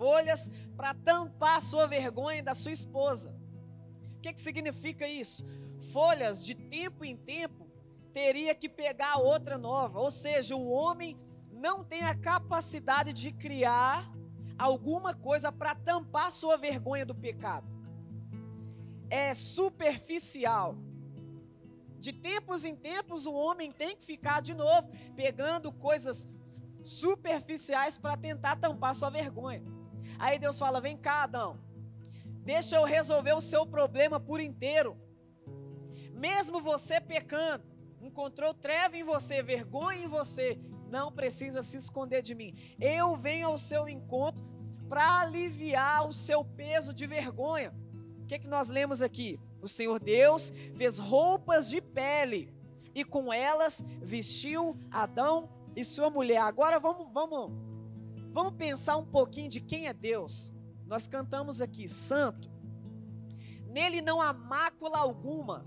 folhas 0.00 0.48
para 0.74 0.94
tampar 0.94 1.58
a 1.58 1.60
sua 1.60 1.86
vergonha 1.86 2.42
da 2.42 2.54
sua 2.54 2.72
esposa. 2.72 3.36
O 4.16 4.20
que 4.22 4.32
que 4.32 4.40
significa 4.40 5.06
isso? 5.06 5.44
Folhas 5.92 6.42
de 6.42 6.54
tempo 6.54 7.04
em 7.04 7.14
tempo 7.18 7.68
teria 8.10 8.54
que 8.54 8.66
pegar 8.66 9.18
outra 9.18 9.58
nova. 9.58 10.00
Ou 10.00 10.10
seja, 10.10 10.56
o 10.56 10.70
homem 10.70 11.18
não 11.52 11.84
tem 11.84 12.02
a 12.02 12.14
capacidade 12.14 13.12
de 13.12 13.30
criar 13.30 14.10
alguma 14.58 15.12
coisa 15.14 15.52
para 15.52 15.74
tampar 15.74 16.32
sua 16.32 16.56
vergonha 16.56 17.04
do 17.04 17.14
pecado. 17.14 17.68
É 19.10 19.34
superficial. 19.34 20.78
De 21.98 22.10
tempos 22.10 22.64
em 22.64 22.74
tempos, 22.74 23.26
o 23.26 23.34
homem 23.34 23.70
tem 23.70 23.94
que 23.94 24.06
ficar 24.06 24.40
de 24.40 24.54
novo 24.54 24.88
pegando 25.14 25.70
coisas 25.70 26.26
superficiais 26.82 27.98
para 27.98 28.16
tentar 28.16 28.56
tampar 28.56 28.94
sua 28.94 29.10
vergonha. 29.10 29.62
Aí 30.18 30.38
Deus 30.38 30.58
fala: 30.58 30.80
vem 30.80 30.96
cá, 30.96 31.22
Adão, 31.22 31.58
deixa 32.42 32.76
eu 32.76 32.84
resolver 32.84 33.32
o 33.32 33.40
seu 33.40 33.66
problema 33.66 34.18
por 34.18 34.40
inteiro. 34.40 34.96
Mesmo 36.12 36.60
você 36.60 37.00
pecando, 37.00 37.64
encontrou 38.00 38.52
treva 38.52 38.96
em 38.96 39.02
você, 39.02 39.42
vergonha 39.42 40.04
em 40.04 40.08
você, 40.08 40.58
não 40.90 41.12
precisa 41.12 41.62
se 41.62 41.76
esconder 41.76 42.22
de 42.22 42.34
mim. 42.34 42.54
Eu 42.78 43.16
venho 43.16 43.48
ao 43.48 43.58
seu 43.58 43.88
encontro 43.88 44.44
para 44.88 45.20
aliviar 45.20 46.08
o 46.08 46.12
seu 46.12 46.44
peso 46.44 46.92
de 46.92 47.06
vergonha. 47.06 47.72
O 48.22 48.26
que, 48.26 48.38
que 48.38 48.48
nós 48.48 48.68
lemos 48.68 49.00
aqui? 49.00 49.40
O 49.62 49.68
Senhor 49.68 49.98
Deus 50.00 50.52
fez 50.74 50.98
roupas 50.98 51.68
de 51.68 51.80
pele 51.80 52.52
e 52.94 53.04
com 53.04 53.32
elas 53.32 53.84
vestiu 54.02 54.76
Adão 54.90 55.48
e 55.76 55.84
sua 55.84 56.10
mulher. 56.10 56.38
Agora 56.38 56.80
vamos, 56.80 57.08
vamos, 57.12 57.52
vamos 58.32 58.54
pensar 58.54 58.96
um 58.96 59.06
pouquinho 59.06 59.48
de 59.48 59.60
quem 59.60 59.86
é 59.86 59.92
Deus. 59.92 60.52
Nós 60.86 61.06
cantamos 61.06 61.60
aqui, 61.60 61.88
Santo. 61.88 62.50
Nele 63.66 64.00
não 64.00 64.20
há 64.20 64.32
mácula 64.32 64.98
alguma 64.98 65.64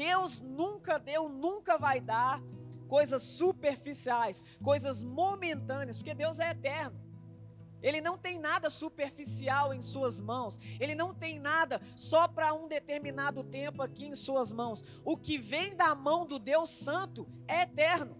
Deus 0.00 0.40
nunca 0.40 0.98
deu, 0.98 1.28
nunca 1.28 1.76
vai 1.76 2.00
dar 2.00 2.42
coisas 2.88 3.22
superficiais, 3.22 4.42
coisas 4.64 5.02
momentâneas, 5.02 5.98
porque 5.98 6.14
Deus 6.14 6.38
é 6.38 6.52
eterno. 6.52 6.98
Ele 7.82 8.00
não 8.00 8.16
tem 8.16 8.38
nada 8.38 8.70
superficial 8.70 9.74
em 9.74 9.82
suas 9.82 10.18
mãos. 10.18 10.58
Ele 10.80 10.94
não 10.94 11.14
tem 11.14 11.38
nada 11.38 11.78
só 11.94 12.26
para 12.26 12.54
um 12.54 12.66
determinado 12.66 13.44
tempo 13.44 13.82
aqui 13.82 14.06
em 14.06 14.14
suas 14.14 14.50
mãos. 14.50 14.82
O 15.04 15.18
que 15.18 15.36
vem 15.36 15.76
da 15.76 15.94
mão 15.94 16.24
do 16.24 16.38
Deus 16.38 16.70
Santo 16.70 17.28
é 17.46 17.62
eterno. 17.62 18.16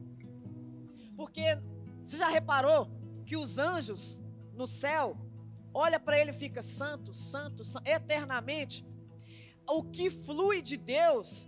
Porque 1.16 1.58
você 2.04 2.18
já 2.18 2.28
reparou 2.28 2.90
que 3.30 3.36
os 3.36 3.58
anjos 3.58 4.20
no 4.56 4.66
céu 4.66 5.16
olha 5.72 6.00
para 6.00 6.18
ele 6.18 6.32
e 6.32 6.40
fica 6.44 6.62
santo, 6.62 7.14
santo, 7.14 7.62
santo, 7.62 7.88
eternamente. 7.88 8.84
O 9.68 9.84
que 9.84 10.10
flui 10.10 10.60
de 10.60 10.76
Deus 10.76 11.46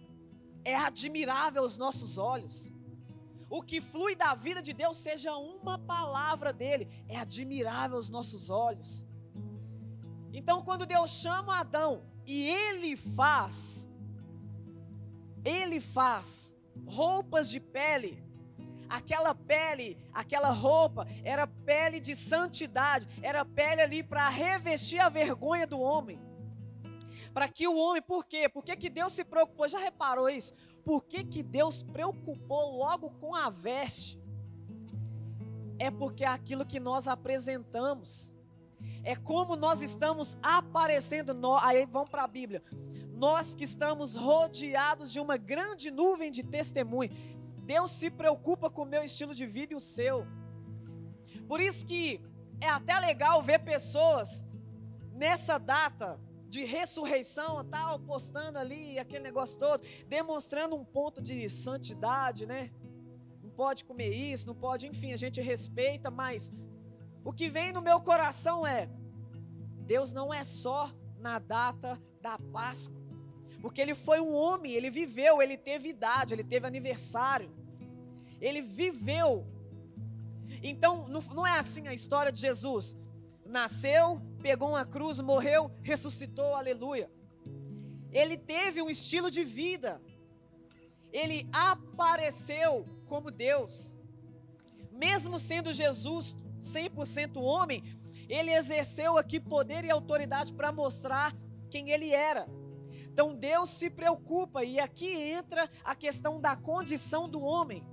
é 0.65 0.77
admirável 0.77 1.65
aos 1.65 1.77
nossos 1.77 2.19
olhos. 2.19 2.73
O 3.51 3.61
que 3.61 3.81
flui 3.81 4.15
da 4.15 4.33
vida 4.33 4.63
de 4.63 4.73
Deus, 4.73 4.97
seja 4.97 5.35
uma 5.37 5.77
palavra 5.77 6.53
dele, 6.53 6.89
é 7.09 7.17
admirável 7.17 7.97
aos 7.97 8.09
nossos 8.09 8.49
olhos. 8.49 9.05
Então, 10.33 10.63
quando 10.63 10.87
Deus 10.87 11.11
chama 11.11 11.59
Adão 11.59 12.05
e 12.25 12.49
ele 12.49 12.97
faz, 12.97 13.89
ele 15.45 15.81
faz 15.81 16.55
roupas 16.87 17.51
de 17.51 17.59
pele, 17.59 18.25
aquela 18.93 19.35
pele, 19.35 19.97
aquela 20.13 20.51
roupa, 20.51 21.07
era 21.25 21.47
pele 21.47 21.99
de 21.99 22.15
santidade, 22.15 23.09
era 23.23 23.43
pele 23.43 23.81
ali 23.81 24.03
para 24.03 24.29
revestir 24.29 25.01
a 25.01 25.09
vergonha 25.09 25.67
do 25.67 25.81
homem. 25.81 26.21
Para 27.33 27.49
que 27.49 27.67
o 27.67 27.75
homem, 27.75 28.03
por 28.03 28.27
quê? 28.27 28.51
Por 28.51 28.63
que, 28.63 28.77
que 28.77 28.91
Deus 28.91 29.15
se 29.15 29.25
preocupou? 29.25 29.67
Já 29.67 29.79
reparou 29.79 30.29
isso? 30.29 30.53
Por 30.85 31.05
que, 31.05 31.25
que 31.25 31.43
Deus 31.43 31.83
preocupou 31.83 32.77
logo 32.77 33.11
com 33.13 33.35
a 33.35 33.49
veste? 33.49 34.21
É 35.79 35.91
porque 35.91 36.25
é 36.25 36.29
aquilo 36.29 36.67
que 36.67 36.79
nós 36.79 37.09
apresentamos. 37.09 38.31
É 39.03 39.17
como 39.17 39.57
nós 39.57 39.81
estamos 39.81 40.37
aparecendo. 40.43 41.35
Aí 41.63 41.87
vamos 41.87 42.11
para 42.11 42.25
a 42.25 42.29
Bíblia. 42.29 42.63
Nós 43.15 43.55
que 43.55 43.65
estamos 43.65 44.15
rodeados 44.15 45.11
de 45.11 45.19
uma 45.19 45.39
grande 45.39 45.91
nuvem 45.91 46.31
de 46.31 46.43
testemunho. 46.43 47.11
Deus 47.63 47.91
se 47.91 48.11
preocupa 48.11 48.71
com 48.71 48.83
o 48.83 48.87
meu 48.87 49.03
estilo 49.03 49.35
de 49.35 49.47
vida 49.47 49.73
e 49.73 49.77
o 49.77 49.81
seu. 49.81 50.27
Por 51.49 51.61
isso 51.61 51.87
que 51.87 52.21
é 52.61 52.69
até 52.69 52.99
legal 52.99 53.43
ver 53.43 53.61
pessoas 53.61 54.45
nessa 55.13 55.59
data 55.59 56.21
de 56.49 56.65
ressurreição, 56.65 57.65
tal, 57.65 57.99
postando 57.99 58.59
ali 58.59 58.99
aquele 58.99 59.25
negócio 59.25 59.59
todo, 59.59 59.83
demonstrando 60.07 60.77
um 60.77 60.85
ponto 60.85 61.23
de 61.23 61.49
santidade, 61.49 62.45
né? 62.45 62.71
Não 63.43 63.51
pode 63.51 63.85
comer 63.85 64.13
isso, 64.15 64.47
não 64.47 64.55
pode, 64.55 64.87
enfim, 64.87 65.13
a 65.13 65.17
gente 65.17 65.41
respeita, 65.41 66.11
mas 66.11 66.53
o 67.25 67.33
que 67.33 67.49
vem 67.49 67.73
no 67.73 67.81
meu 67.81 68.01
coração 68.01 68.67
é: 68.67 68.91
Deus 69.87 70.13
não 70.13 70.33
é 70.33 70.45
só 70.45 70.91
na 71.19 71.39
data 71.39 72.01
da 72.21 72.39
Páscoa, 72.39 73.02
porque 73.63 73.81
Ele 73.81 73.95
foi 73.95 74.21
um 74.21 74.35
homem, 74.35 74.73
Ele 74.73 74.91
viveu, 74.91 75.41
Ele 75.41 75.57
teve 75.57 75.89
idade, 75.89 76.35
Ele 76.35 76.43
teve 76.43 76.67
aniversário, 76.67 77.49
Ele 78.41 78.61
viveu. 78.61 79.47
Então, 80.61 81.07
não 81.09 81.47
é 81.47 81.57
assim 81.59 81.87
a 81.87 81.95
história 81.95 82.33
de 82.33 82.41
Jesus. 82.41 82.97
Nasceu, 83.47 84.21
pegou 84.43 84.71
uma 84.71 84.85
cruz, 84.85 85.21
morreu, 85.21 85.71
ressuscitou, 85.81 86.57
aleluia. 86.57 87.09
Ele 88.11 88.37
teve 88.37 88.83
um 88.83 88.91
estilo 88.91 89.31
de 89.31 89.45
vida. 89.45 90.03
Ele 91.13 91.49
apareceu 91.53 92.85
como 93.07 93.31
Deus. 93.31 93.95
Mesmo 94.91 95.39
sendo 95.39 95.73
Jesus 95.73 96.37
100% 96.61 97.37
homem, 97.37 97.83
ele 98.29 98.51
exerceu 98.51 99.17
aqui 99.17 99.39
poder 99.39 99.85
e 99.85 99.91
autoridade 99.91 100.53
para 100.53 100.73
mostrar 100.73 101.35
quem 101.71 101.91
ele 101.91 102.11
era. 102.11 102.47
Então 103.13 103.35
Deus 103.35 103.69
se 103.69 103.91
preocupa 103.91 104.65
e 104.65 104.81
aqui 104.81 105.13
entra 105.13 105.69
a 105.85 105.95
questão 105.95 106.41
da 106.41 106.57
condição 106.57 107.29
do 107.29 107.43
homem. 107.43 107.87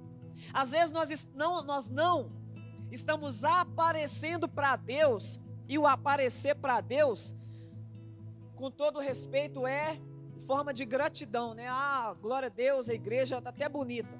Às 0.53 0.71
vezes 0.71 0.93
nós 0.93 1.29
não, 1.35 1.61
nós 1.61 1.89
não 1.89 2.31
estamos 2.89 3.43
aparecendo 3.43 4.47
para 4.47 4.77
Deus 4.77 5.39
e 5.67 5.77
o 5.77 5.85
aparecer 5.85 6.55
para 6.55 6.79
Deus, 6.79 7.35
com 8.55 8.71
todo 8.71 8.99
respeito, 8.99 9.67
é 9.67 9.99
forma 10.47 10.73
de 10.73 10.85
gratidão, 10.85 11.53
né? 11.53 11.67
Ah, 11.67 12.15
glória 12.19 12.47
a 12.47 12.49
Deus, 12.49 12.89
a 12.89 12.93
igreja 12.93 13.37
está 13.37 13.49
até 13.49 13.67
bonita. 13.67 14.17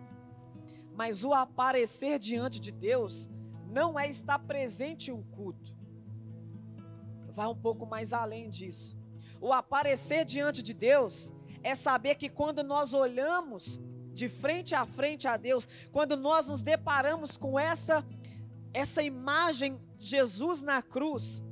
Mas 0.93 1.23
o 1.23 1.33
aparecer 1.33 2.19
diante 2.19 2.59
de 2.59 2.73
Deus 2.73 3.29
não 3.67 3.97
é 3.97 4.09
estar 4.09 4.37
presente 4.39 5.11
em 5.11 5.13
um 5.13 5.23
culto. 5.23 5.73
Vai 7.29 7.47
um 7.47 7.55
pouco 7.55 7.85
mais 7.85 8.11
além 8.11 8.49
disso. 8.49 8.98
O 9.41 9.53
aparecer 9.53 10.25
diante 10.25 10.61
de 10.61 10.73
Deus 10.73 11.31
é 11.63 11.75
saber 11.75 12.15
que 12.15 12.29
quando 12.29 12.63
nós 12.63 12.93
olhamos 12.93 13.79
de 14.13 14.27
frente 14.27 14.75
a 14.75 14.85
frente 14.85 15.27
a 15.27 15.37
Deus, 15.37 15.67
quando 15.91 16.17
nós 16.17 16.47
nos 16.47 16.61
deparamos 16.61 17.37
com 17.37 17.59
essa 17.59 18.05
essa 18.73 19.01
imagem 19.01 19.79
Jesus 19.97 20.61
na 20.61 20.81
cruz 20.81 21.43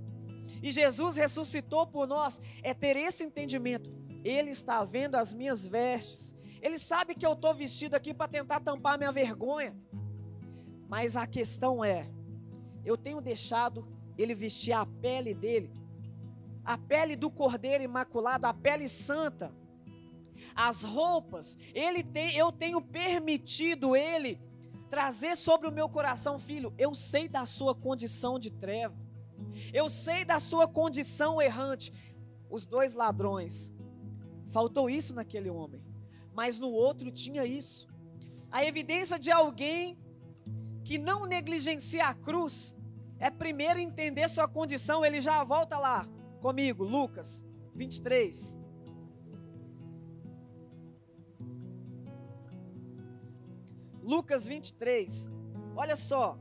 e 0.62 0.72
Jesus 0.72 1.18
ressuscitou 1.18 1.88
por 1.88 2.08
nós, 2.08 2.40
é 2.64 2.74
ter 2.74 2.96
esse 2.96 3.24
entendimento. 3.24 3.92
Ele 4.24 4.52
está 4.52 4.84
vendo 4.84 5.16
as 5.16 5.34
minhas 5.34 5.66
vestes. 5.66 6.36
Ele 6.62 6.80
sabe 6.80 7.16
que 7.16 7.26
eu 7.26 7.34
estou 7.34 7.54
vestido 7.54 7.96
aqui 7.96 8.14
para 8.14 8.28
tentar 8.28 8.60
tampar 8.60 8.98
minha 8.98 9.12
vergonha. 9.12 9.76
Mas 10.88 11.16
a 11.16 11.28
questão 11.28 11.84
é: 11.84 12.10
eu 12.84 12.98
tenho 12.98 13.22
deixado 13.22 13.88
ele 14.18 14.34
vestir 14.34 14.74
a 14.74 14.86
pele 14.86 15.34
dele, 15.34 15.72
a 16.68 16.78
pele 16.78 17.16
do 17.16 17.32
Cordeiro 17.32 17.82
Imaculado, 17.82 18.46
a 18.46 18.54
pele 18.54 18.90
santa, 18.90 19.56
as 20.54 20.84
roupas. 20.84 21.58
Ele 21.74 22.04
tem, 22.04 22.36
eu 22.36 22.52
tenho 22.52 22.82
permitido 22.82 23.96
ele 23.96 24.38
trazer 24.90 25.38
sobre 25.38 25.70
o 25.70 25.72
meu 25.72 25.88
coração, 25.88 26.38
filho, 26.38 26.74
eu 26.78 26.94
sei 26.94 27.30
da 27.30 27.46
sua 27.46 27.74
condição 27.74 28.38
de 28.38 28.52
treva, 28.52 28.98
eu 29.74 29.90
sei 29.90 30.26
da 30.26 30.42
sua 30.42 30.68
condição 30.68 31.42
errante. 31.42 31.94
Os 32.50 32.66
dois 32.66 32.94
ladrões, 32.94 33.74
faltou 34.50 34.90
isso 34.90 35.16
naquele 35.16 35.50
homem, 35.50 35.82
mas 36.34 36.60
no 36.60 36.70
outro 36.70 37.10
tinha 37.12 37.46
isso. 37.46 37.88
A 38.52 38.66
evidência 38.66 39.18
de 39.18 39.32
alguém 39.32 39.98
que 40.84 40.98
não 40.98 41.26
negligencia 41.26 42.06
a 42.08 42.14
cruz 42.14 42.76
é 43.20 43.30
primeiro 43.30 43.80
entender 43.80 44.30
sua 44.30 44.48
condição. 44.48 45.06
Ele 45.06 45.20
já 45.20 45.44
volta 45.44 45.78
lá 45.78 46.08
comigo, 46.48 46.86
Lucas 46.86 47.44
23. 47.76 48.58
Lucas 54.02 54.48
23. 54.48 55.30
Olha 55.76 55.98
só. 55.98 56.40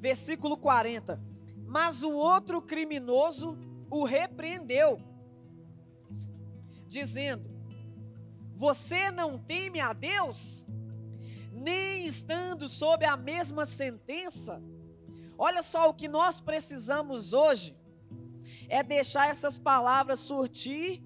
Versículo 0.00 0.56
40. 0.56 1.22
Mas 1.64 2.02
o 2.02 2.12
outro 2.12 2.60
criminoso 2.60 3.56
o 3.88 4.02
repreendeu, 4.02 5.00
dizendo: 6.88 7.48
Você 8.56 9.12
não 9.12 9.38
teme 9.38 9.78
a 9.78 9.92
Deus, 9.92 10.66
nem 11.58 12.06
estando 12.06 12.68
sob 12.68 13.04
a 13.04 13.16
mesma 13.16 13.66
sentença? 13.66 14.62
Olha 15.36 15.62
só 15.62 15.88
o 15.88 15.94
que 15.94 16.08
nós 16.08 16.40
precisamos 16.40 17.32
hoje 17.32 17.76
é 18.68 18.82
deixar 18.82 19.28
essas 19.28 19.58
palavras 19.58 20.20
surtir 20.20 21.02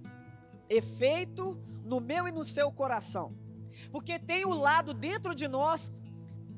efeito 0.68 1.60
no 1.84 2.00
meu 2.00 2.28
e 2.28 2.32
no 2.32 2.44
seu 2.44 2.70
coração. 2.70 3.36
Porque 3.90 4.18
tem 4.18 4.44
o 4.44 4.54
lado 4.54 4.94
dentro 4.94 5.34
de 5.34 5.48
nós, 5.48 5.92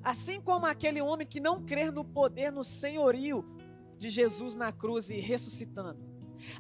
assim 0.03 0.41
como 0.41 0.67
aquele 0.67 1.01
homem 1.01 1.27
que 1.27 1.41
não 1.41 1.65
crê 1.65 1.91
no 1.91 2.05
poder, 2.05 2.51
no 2.51 2.63
senhorio 2.63 3.45
de 3.99 4.09
Jesus 4.09 4.55
na 4.55 4.73
cruz 4.73 5.11
e 5.11 5.19
ressuscitando. 5.19 5.99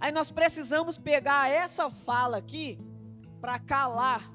Aí 0.00 0.10
nós 0.10 0.30
precisamos 0.30 0.96
pegar 0.96 1.50
essa 1.50 1.90
fala 1.90 2.38
aqui 2.38 2.78
para 3.40 3.58
calar 3.58 4.32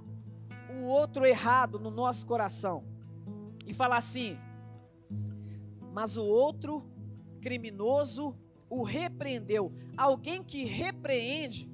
o 0.70 0.86
outro 0.86 1.26
errado 1.26 1.80
no 1.80 1.90
nosso 1.90 2.26
coração 2.28 2.89
e 3.70 3.74
falar 3.74 3.98
assim: 3.98 4.38
mas 5.94 6.18
o 6.18 6.26
outro 6.26 6.84
criminoso 7.40 8.36
o 8.70 8.84
repreendeu. 8.84 9.72
Alguém 9.96 10.44
que 10.44 10.66
repreende 10.66 11.72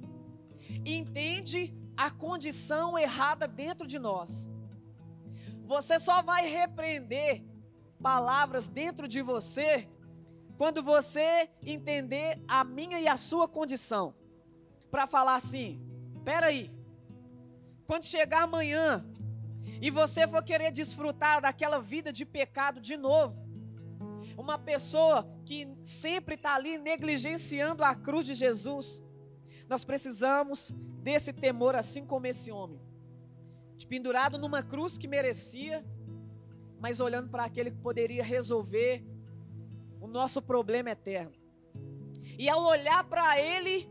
entende 0.84 1.74
a 1.96 2.10
condição 2.10 2.98
errada 2.98 3.48
dentro 3.48 3.86
de 3.86 3.98
nós. 3.98 4.48
Você 5.64 5.98
só 5.98 6.22
vai 6.22 6.48
repreender 6.48 7.42
palavras 8.00 8.68
dentro 8.68 9.08
de 9.08 9.22
você 9.22 9.88
quando 10.58 10.82
você 10.82 11.50
entender 11.62 12.40
a 12.46 12.62
minha 12.62 13.00
e 13.00 13.08
a 13.08 13.16
sua 13.16 13.48
condição. 13.48 14.14
Para 14.90 15.06
falar 15.06 15.36
assim: 15.36 15.80
peraí, 16.24 16.70
quando 17.86 18.04
chegar 18.04 18.42
amanhã 18.42 19.04
e 19.80 19.90
você 19.90 20.26
for 20.26 20.42
querer 20.42 20.70
desfrutar 20.70 21.40
daquela 21.40 21.80
vida 21.80 22.12
de 22.12 22.24
pecado 22.24 22.80
de 22.80 22.96
novo, 22.96 23.46
uma 24.36 24.58
pessoa 24.58 25.26
que 25.44 25.68
sempre 25.82 26.34
está 26.34 26.54
ali 26.54 26.78
negligenciando 26.78 27.82
a 27.82 27.94
cruz 27.94 28.26
de 28.26 28.34
Jesus, 28.34 29.02
nós 29.68 29.84
precisamos 29.84 30.72
desse 31.02 31.32
temor, 31.32 31.74
assim 31.74 32.04
como 32.04 32.26
esse 32.26 32.50
homem, 32.50 32.80
pendurado 33.88 34.36
numa 34.38 34.62
cruz 34.62 34.98
que 34.98 35.06
merecia, 35.06 35.84
mas 36.80 36.98
olhando 37.00 37.28
para 37.30 37.44
aquele 37.44 37.70
que 37.70 37.78
poderia 37.78 38.24
resolver 38.24 39.04
o 40.00 40.06
nosso 40.06 40.42
problema 40.42 40.90
eterno. 40.90 41.32
E 42.38 42.48
ao 42.48 42.64
olhar 42.64 43.04
para 43.04 43.40
ele, 43.40 43.88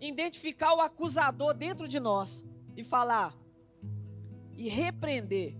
identificar 0.00 0.74
o 0.74 0.80
acusador 0.80 1.54
dentro 1.54 1.86
de 1.86 2.00
nós 2.00 2.44
e 2.76 2.82
falar 2.82 3.36
e 4.56 4.68
repreender. 4.68 5.56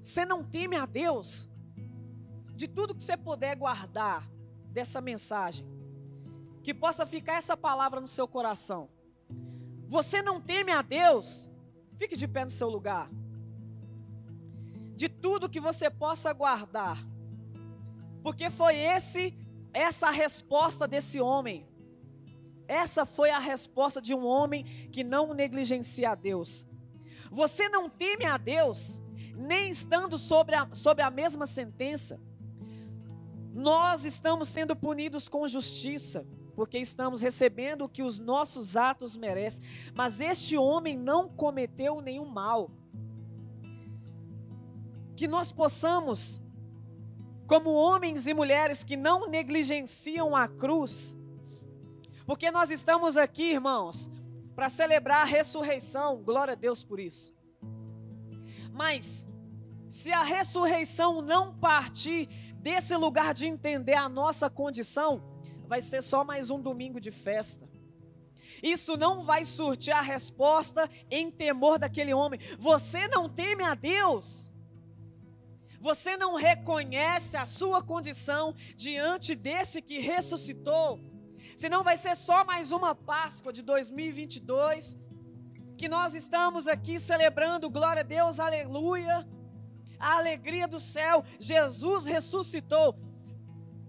Você 0.00 0.24
não 0.24 0.44
teme 0.44 0.76
a 0.76 0.86
Deus? 0.86 1.48
De 2.54 2.68
tudo 2.68 2.94
que 2.94 3.02
você 3.02 3.16
puder 3.16 3.56
guardar 3.56 4.30
dessa 4.70 5.00
mensagem, 5.00 5.66
que 6.62 6.74
possa 6.74 7.06
ficar 7.06 7.34
essa 7.34 7.56
palavra 7.56 8.00
no 8.00 8.06
seu 8.06 8.28
coração. 8.28 8.88
Você 9.88 10.22
não 10.22 10.40
teme 10.40 10.72
a 10.72 10.82
Deus? 10.82 11.50
Fique 11.96 12.16
de 12.16 12.26
pé 12.26 12.44
no 12.44 12.50
seu 12.50 12.68
lugar. 12.68 13.10
De 14.96 15.08
tudo 15.08 15.48
que 15.48 15.60
você 15.60 15.90
possa 15.90 16.32
guardar. 16.32 17.04
Porque 18.22 18.50
foi 18.50 18.76
esse 18.76 19.36
essa 19.72 20.06
a 20.08 20.10
resposta 20.10 20.86
desse 20.86 21.20
homem. 21.20 21.66
Essa 22.66 23.04
foi 23.04 23.30
a 23.30 23.38
resposta 23.38 24.00
de 24.00 24.14
um 24.14 24.24
homem 24.24 24.64
que 24.90 25.04
não 25.04 25.34
negligencia 25.34 26.10
a 26.10 26.14
Deus. 26.14 26.66
Você 27.30 27.68
não 27.68 27.88
teme 27.88 28.24
a 28.24 28.36
Deus, 28.36 29.00
nem 29.36 29.70
estando 29.70 30.18
sobre 30.18 30.54
a, 30.54 30.68
sobre 30.72 31.02
a 31.02 31.10
mesma 31.10 31.46
sentença. 31.46 32.20
Nós 33.52 34.04
estamos 34.04 34.48
sendo 34.48 34.74
punidos 34.74 35.28
com 35.28 35.46
justiça 35.46 36.26
porque 36.54 36.78
estamos 36.78 37.20
recebendo 37.20 37.84
o 37.84 37.88
que 37.88 38.02
os 38.02 38.18
nossos 38.18 38.76
atos 38.76 39.16
merecem. 39.16 39.62
Mas 39.94 40.20
este 40.20 40.56
homem 40.56 40.96
não 40.96 41.28
cometeu 41.28 42.00
nenhum 42.00 42.26
mal. 42.26 42.70
Que 45.16 45.26
nós 45.26 45.52
possamos 45.52 46.40
como 47.46 47.70
homens 47.70 48.26
e 48.26 48.34
mulheres 48.34 48.82
que 48.82 48.96
não 48.96 49.28
negligenciam 49.28 50.34
a 50.34 50.48
cruz, 50.48 51.14
porque 52.24 52.50
nós 52.50 52.70
estamos 52.70 53.18
aqui, 53.18 53.52
irmãos, 53.52 54.10
para 54.54 54.68
celebrar 54.68 55.22
a 55.22 55.24
ressurreição, 55.24 56.22
glória 56.22 56.52
a 56.52 56.56
Deus 56.56 56.82
por 56.82 57.00
isso. 57.00 57.34
Mas, 58.72 59.26
se 59.90 60.12
a 60.12 60.22
ressurreição 60.22 61.22
não 61.22 61.56
partir 61.56 62.26
desse 62.56 62.96
lugar 62.96 63.34
de 63.34 63.46
entender 63.46 63.94
a 63.94 64.08
nossa 64.08 64.50
condição, 64.50 65.22
vai 65.66 65.80
ser 65.80 66.02
só 66.02 66.24
mais 66.24 66.50
um 66.50 66.60
domingo 66.60 67.00
de 67.00 67.10
festa. 67.10 67.68
Isso 68.62 68.96
não 68.96 69.24
vai 69.24 69.44
surtir 69.44 69.92
a 69.92 70.00
resposta 70.00 70.88
em 71.10 71.30
temor 71.30 71.78
daquele 71.78 72.14
homem. 72.14 72.40
Você 72.58 73.06
não 73.08 73.28
teme 73.28 73.62
a 73.62 73.74
Deus. 73.74 74.50
Você 75.80 76.16
não 76.16 76.34
reconhece 76.34 77.36
a 77.36 77.44
sua 77.44 77.82
condição 77.82 78.54
diante 78.74 79.34
desse 79.34 79.82
que 79.82 79.98
ressuscitou. 79.98 80.98
Senão 81.56 81.84
vai 81.84 81.96
ser 81.96 82.16
só 82.16 82.44
mais 82.44 82.72
uma 82.72 82.94
Páscoa 82.94 83.52
de 83.52 83.62
2022 83.62 84.98
que 85.76 85.88
nós 85.88 86.14
estamos 86.14 86.66
aqui 86.66 86.98
celebrando, 86.98 87.70
glória 87.70 88.00
a 88.00 88.04
Deus, 88.04 88.40
aleluia. 88.40 89.26
A 89.98 90.16
alegria 90.16 90.66
do 90.66 90.80
céu, 90.80 91.24
Jesus 91.38 92.06
ressuscitou. 92.06 92.96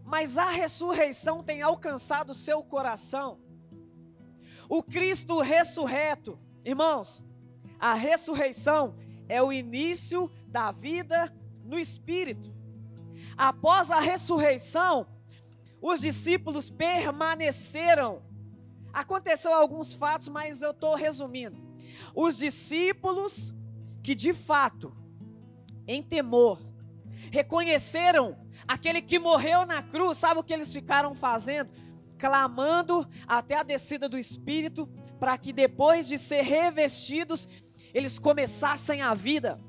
Mas 0.04 0.38
a 0.38 0.50
ressurreição 0.50 1.44
tem 1.44 1.62
alcançado 1.62 2.30
o 2.32 2.36
seu 2.36 2.64
coração. 2.64 3.40
O 4.70 4.84
Cristo 4.84 5.40
ressurreto, 5.42 6.40
irmãos, 6.64 7.24
a 7.80 7.94
ressurreição 7.94 8.96
é 9.28 9.42
o 9.42 9.52
início 9.52 10.32
da 10.48 10.72
vida 10.72 11.36
no 11.64 11.78
Espírito. 11.78 12.54
Após 13.36 13.92
a 13.92 14.00
ressurreição, 14.00 15.08
os 15.88 16.02
discípulos 16.02 16.72
permaneceram. 16.72 18.24
Aconteceu 18.92 19.54
alguns 19.54 19.94
fatos, 19.94 20.28
mas 20.28 20.64
eu 20.64 20.72
estou 20.72 20.96
resumindo. 20.96 21.64
Os 22.16 22.36
discípulos 22.36 23.54
que 24.02 24.16
de 24.16 24.34
fato, 24.34 24.98
em 25.88 26.02
temor, 26.02 26.60
reconheceram 27.32 28.36
aquele 28.68 29.00
que 29.00 29.20
morreu 29.20 29.64
na 29.68 29.84
cruz, 29.84 30.18
sabe 30.18 30.40
o 30.40 30.44
que 30.44 30.54
eles 30.54 30.74
ficaram 30.74 31.14
fazendo? 31.14 31.70
Clamando 32.18 33.08
até 33.28 33.56
a 33.60 33.64
descida 33.64 34.10
do 34.10 34.18
Espírito, 34.18 34.88
para 35.20 35.38
que 35.38 35.54
depois 35.54 36.08
de 36.08 36.18
ser 36.18 36.42
revestidos, 36.42 37.48
eles 37.94 38.18
começassem 38.18 39.04
a 39.04 39.14
vida. 39.14 39.62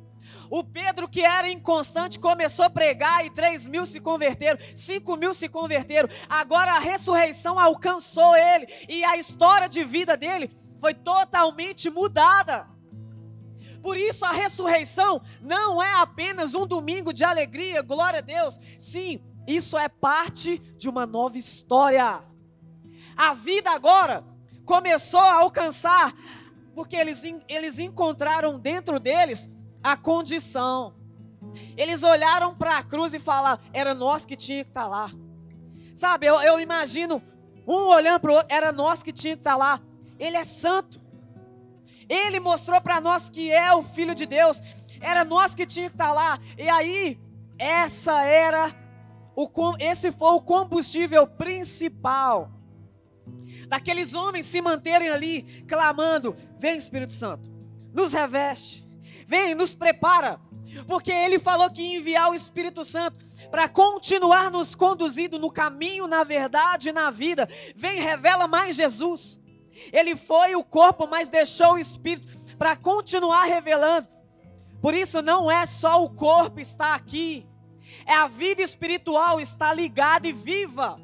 O 0.50 0.62
Pedro, 0.62 1.08
que 1.08 1.22
era 1.22 1.48
inconstante, 1.48 2.18
começou 2.18 2.64
a 2.64 2.70
pregar 2.70 3.24
e 3.24 3.30
3 3.30 3.66
mil 3.66 3.86
se 3.86 4.00
converteram, 4.00 4.58
5 4.74 5.16
mil 5.16 5.34
se 5.34 5.48
converteram. 5.48 6.08
Agora 6.28 6.72
a 6.72 6.78
ressurreição 6.78 7.58
alcançou 7.58 8.36
ele 8.36 8.66
e 8.88 9.04
a 9.04 9.16
história 9.16 9.68
de 9.68 9.84
vida 9.84 10.16
dele 10.16 10.50
foi 10.80 10.94
totalmente 10.94 11.90
mudada. 11.90 12.68
Por 13.82 13.96
isso 13.96 14.24
a 14.24 14.32
ressurreição 14.32 15.22
não 15.40 15.82
é 15.82 15.94
apenas 15.94 16.54
um 16.54 16.66
domingo 16.66 17.12
de 17.12 17.24
alegria, 17.24 17.82
glória 17.82 18.18
a 18.18 18.22
Deus. 18.22 18.58
Sim, 18.78 19.20
isso 19.46 19.78
é 19.78 19.88
parte 19.88 20.58
de 20.58 20.88
uma 20.88 21.06
nova 21.06 21.38
história. 21.38 22.22
A 23.16 23.32
vida 23.34 23.70
agora 23.70 24.24
começou 24.64 25.20
a 25.20 25.34
alcançar, 25.34 26.12
porque 26.74 26.96
eles, 26.96 27.22
eles 27.48 27.78
encontraram 27.78 28.58
dentro 28.58 28.98
deles 28.98 29.48
a 29.86 29.96
condição. 29.96 30.94
Eles 31.76 32.02
olharam 32.02 32.54
para 32.54 32.78
a 32.78 32.82
cruz 32.82 33.14
e 33.14 33.20
falaram: 33.20 33.62
era 33.72 33.94
nós 33.94 34.24
que 34.24 34.34
tinha 34.34 34.64
que 34.64 34.70
estar 34.70 34.82
tá 34.82 34.88
lá. 34.88 35.10
Sabe, 35.94 36.26
eu, 36.26 36.40
eu 36.42 36.58
imagino 36.58 37.22
um 37.66 37.88
olhando 37.88 38.20
para 38.20 38.30
o 38.32 38.34
outro, 38.34 38.48
era 38.50 38.72
nós 38.72 39.02
que 39.02 39.12
tinha 39.12 39.34
que 39.34 39.40
estar 39.40 39.52
tá 39.52 39.56
lá. 39.56 39.80
Ele 40.18 40.36
é 40.36 40.44
santo. 40.44 41.00
Ele 42.08 42.40
mostrou 42.40 42.80
para 42.80 43.00
nós 43.00 43.28
que 43.28 43.50
é 43.50 43.72
o 43.72 43.82
Filho 43.84 44.14
de 44.14 44.26
Deus. 44.26 44.60
Era 45.00 45.24
nós 45.24 45.54
que 45.54 45.64
tinha 45.64 45.88
que 45.88 45.94
estar 45.94 46.08
tá 46.08 46.12
lá. 46.12 46.40
E 46.58 46.68
aí, 46.68 47.20
essa 47.58 48.24
era 48.24 48.74
o 49.36 49.48
esse 49.78 50.10
foi 50.10 50.32
o 50.32 50.40
combustível 50.40 51.26
principal 51.26 52.50
daqueles 53.68 54.14
homens 54.14 54.46
se 54.46 54.60
manterem 54.60 55.10
ali 55.10 55.42
clamando: 55.68 56.34
"Vem 56.58 56.76
Espírito 56.76 57.12
Santo, 57.12 57.50
nos 57.92 58.12
reveste, 58.12 58.85
vem, 59.26 59.54
nos 59.54 59.74
prepara, 59.74 60.40
porque 60.86 61.10
Ele 61.10 61.38
falou 61.38 61.70
que 61.70 61.82
ia 61.82 61.98
enviar 61.98 62.30
o 62.30 62.34
Espírito 62.34 62.84
Santo 62.84 63.18
para 63.50 63.68
continuar 63.68 64.50
nos 64.50 64.74
conduzindo 64.74 65.38
no 65.38 65.50
caminho, 65.50 66.06
na 66.06 66.24
verdade 66.24 66.92
na 66.92 67.10
vida. 67.10 67.48
Vem, 67.74 68.00
revela 68.00 68.46
mais 68.46 68.76
Jesus. 68.76 69.40
Ele 69.92 70.16
foi 70.16 70.56
o 70.56 70.64
corpo, 70.64 71.06
mas 71.06 71.28
deixou 71.28 71.74
o 71.74 71.78
Espírito 71.78 72.28
para 72.56 72.76
continuar 72.76 73.44
revelando. 73.44 74.08
Por 74.80 74.94
isso, 74.94 75.20
não 75.22 75.50
é 75.50 75.66
só 75.66 76.02
o 76.04 76.10
corpo 76.10 76.60
estar 76.60 76.94
aqui, 76.94 77.46
é 78.04 78.14
a 78.14 78.26
vida 78.26 78.62
espiritual 78.62 79.40
está 79.40 79.72
ligada 79.72 80.28
e 80.28 80.32
viva. 80.32 81.00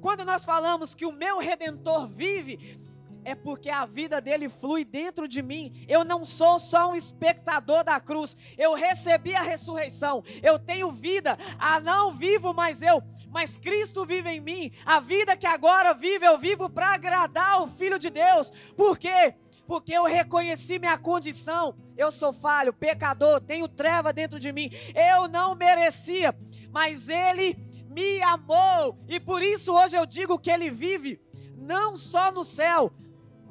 Quando 0.00 0.24
nós 0.24 0.44
falamos 0.44 0.94
que 0.94 1.06
o 1.06 1.12
meu 1.12 1.38
redentor 1.38 2.06
vive, 2.06 2.78
é 3.24 3.34
porque 3.34 3.70
a 3.70 3.86
vida 3.86 4.20
dele 4.20 4.48
flui 4.48 4.84
dentro 4.84 5.26
de 5.26 5.42
mim. 5.42 5.84
Eu 5.88 6.04
não 6.04 6.24
sou 6.24 6.58
só 6.58 6.90
um 6.90 6.94
espectador 6.94 7.82
da 7.82 7.98
cruz. 7.98 8.36
Eu 8.56 8.74
recebi 8.74 9.34
a 9.34 9.42
ressurreição. 9.42 10.22
Eu 10.42 10.58
tenho 10.58 10.92
vida. 10.92 11.36
Ah, 11.58 11.80
não 11.80 12.12
vivo 12.12 12.52
mais 12.52 12.82
eu, 12.82 13.02
mas 13.30 13.56
Cristo 13.56 14.04
vive 14.04 14.30
em 14.30 14.40
mim. 14.40 14.72
A 14.84 15.00
vida 15.00 15.36
que 15.36 15.46
agora 15.46 15.94
vive, 15.94 16.26
eu 16.26 16.38
vivo 16.38 16.68
para 16.68 16.94
agradar 16.94 17.62
o 17.62 17.68
Filho 17.68 17.98
de 17.98 18.10
Deus. 18.10 18.52
Por 18.76 18.98
quê? 18.98 19.34
Porque 19.66 19.92
eu 19.92 20.04
reconheci 20.04 20.78
minha 20.78 20.98
condição. 20.98 21.74
Eu 21.96 22.12
sou 22.12 22.32
falho, 22.32 22.72
pecador, 22.72 23.40
tenho 23.40 23.66
treva 23.66 24.12
dentro 24.12 24.38
de 24.38 24.52
mim. 24.52 24.70
Eu 24.94 25.26
não 25.28 25.54
merecia, 25.54 26.36
mas 26.70 27.08
Ele 27.08 27.56
me 27.88 28.20
amou. 28.22 28.98
E 29.08 29.18
por 29.18 29.42
isso 29.42 29.72
hoje 29.72 29.96
eu 29.96 30.04
digo 30.04 30.38
que 30.38 30.50
Ele 30.50 30.68
vive 30.68 31.20
não 31.56 31.96
só 31.96 32.30
no 32.30 32.44
céu, 32.44 32.92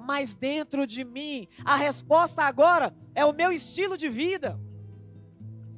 mas 0.04 0.36
dentro 0.36 0.86
de 0.86 1.04
mim. 1.04 1.48
A 1.64 1.76
resposta 1.76 2.44
agora 2.44 2.96
é 3.16 3.26
o 3.26 3.34
meu 3.34 3.52
estilo 3.52 3.98
de 3.98 4.10
vida. 4.10 4.60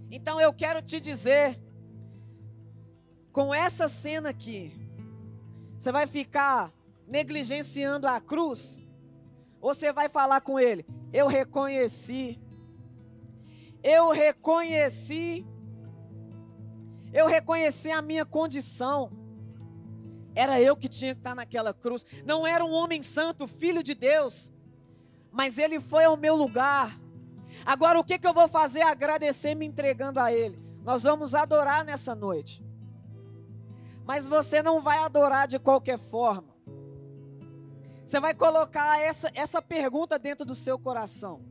Então 0.09 0.39
eu 0.39 0.53
quero 0.53 0.81
te 0.81 0.99
dizer, 0.99 1.59
com 3.31 3.53
essa 3.53 3.87
cena 3.87 4.29
aqui, 4.29 4.73
você 5.77 5.91
vai 5.91 6.07
ficar 6.07 6.73
negligenciando 7.07 8.07
a 8.07 8.19
cruz? 8.19 8.81
Ou 9.61 9.73
você 9.73 9.91
vai 9.91 10.09
falar 10.09 10.41
com 10.41 10.59
ele? 10.59 10.85
Eu 11.11 11.27
reconheci, 11.27 12.39
eu 13.83 14.11
reconheci, 14.11 15.45
eu 17.13 17.27
reconheci 17.27 17.91
a 17.91 18.01
minha 18.01 18.25
condição. 18.25 19.24
Era 20.35 20.59
eu 20.59 20.75
que 20.75 20.89
tinha 20.89 21.15
que 21.15 21.21
estar 21.21 21.33
naquela 21.33 21.73
cruz. 21.73 22.05
Não 22.25 22.45
era 22.45 22.63
um 22.63 22.71
homem 22.71 23.01
santo, 23.01 23.47
filho 23.47 23.81
de 23.81 23.95
Deus. 23.95 24.51
Mas 25.31 25.57
ele 25.57 25.79
foi 25.79 26.03
ao 26.03 26.17
meu 26.17 26.35
lugar. 26.35 26.99
Agora 27.65 27.99
o 27.99 28.03
que, 28.03 28.19
que 28.19 28.27
eu 28.27 28.33
vou 28.33 28.47
fazer? 28.49 28.81
Agradecer 28.81 29.55
me 29.55 29.65
entregando 29.65 30.19
a 30.19 30.33
Ele. 30.33 30.63
Nós 30.83 31.03
vamos 31.03 31.33
adorar 31.33 31.85
nessa 31.85 32.13
noite. 32.13 32.63
Mas 34.05 34.27
você 34.27 34.61
não 34.61 34.81
vai 34.81 34.99
adorar 34.99 35.47
de 35.47 35.57
qualquer 35.57 35.97
forma. 35.97 36.53
Você 38.05 38.19
vai 38.19 38.35
colocar 38.35 38.99
essa, 38.99 39.31
essa 39.33 39.61
pergunta 39.61 40.19
dentro 40.19 40.45
do 40.45 40.53
seu 40.53 40.77
coração: 40.77 41.41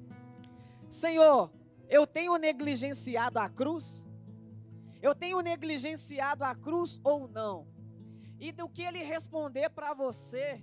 Senhor, 0.88 1.50
eu 1.88 2.06
tenho 2.06 2.36
negligenciado 2.36 3.40
a 3.40 3.48
cruz? 3.48 4.04
Eu 5.02 5.14
tenho 5.14 5.40
negligenciado 5.40 6.44
a 6.44 6.54
cruz 6.54 7.00
ou 7.02 7.28
não? 7.28 7.73
E 8.38 8.52
do 8.52 8.68
que 8.68 8.82
ele 8.82 9.02
responder 9.02 9.70
para 9.70 9.94
você, 9.94 10.62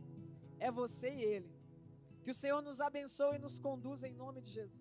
é 0.59 0.71
você 0.71 1.09
e 1.09 1.21
ele. 1.21 1.51
Que 2.23 2.31
o 2.31 2.33
Senhor 2.33 2.61
nos 2.61 2.79
abençoe 2.79 3.35
e 3.35 3.39
nos 3.39 3.57
conduza 3.57 4.07
em 4.07 4.13
nome 4.13 4.41
de 4.41 4.51
Jesus. 4.51 4.80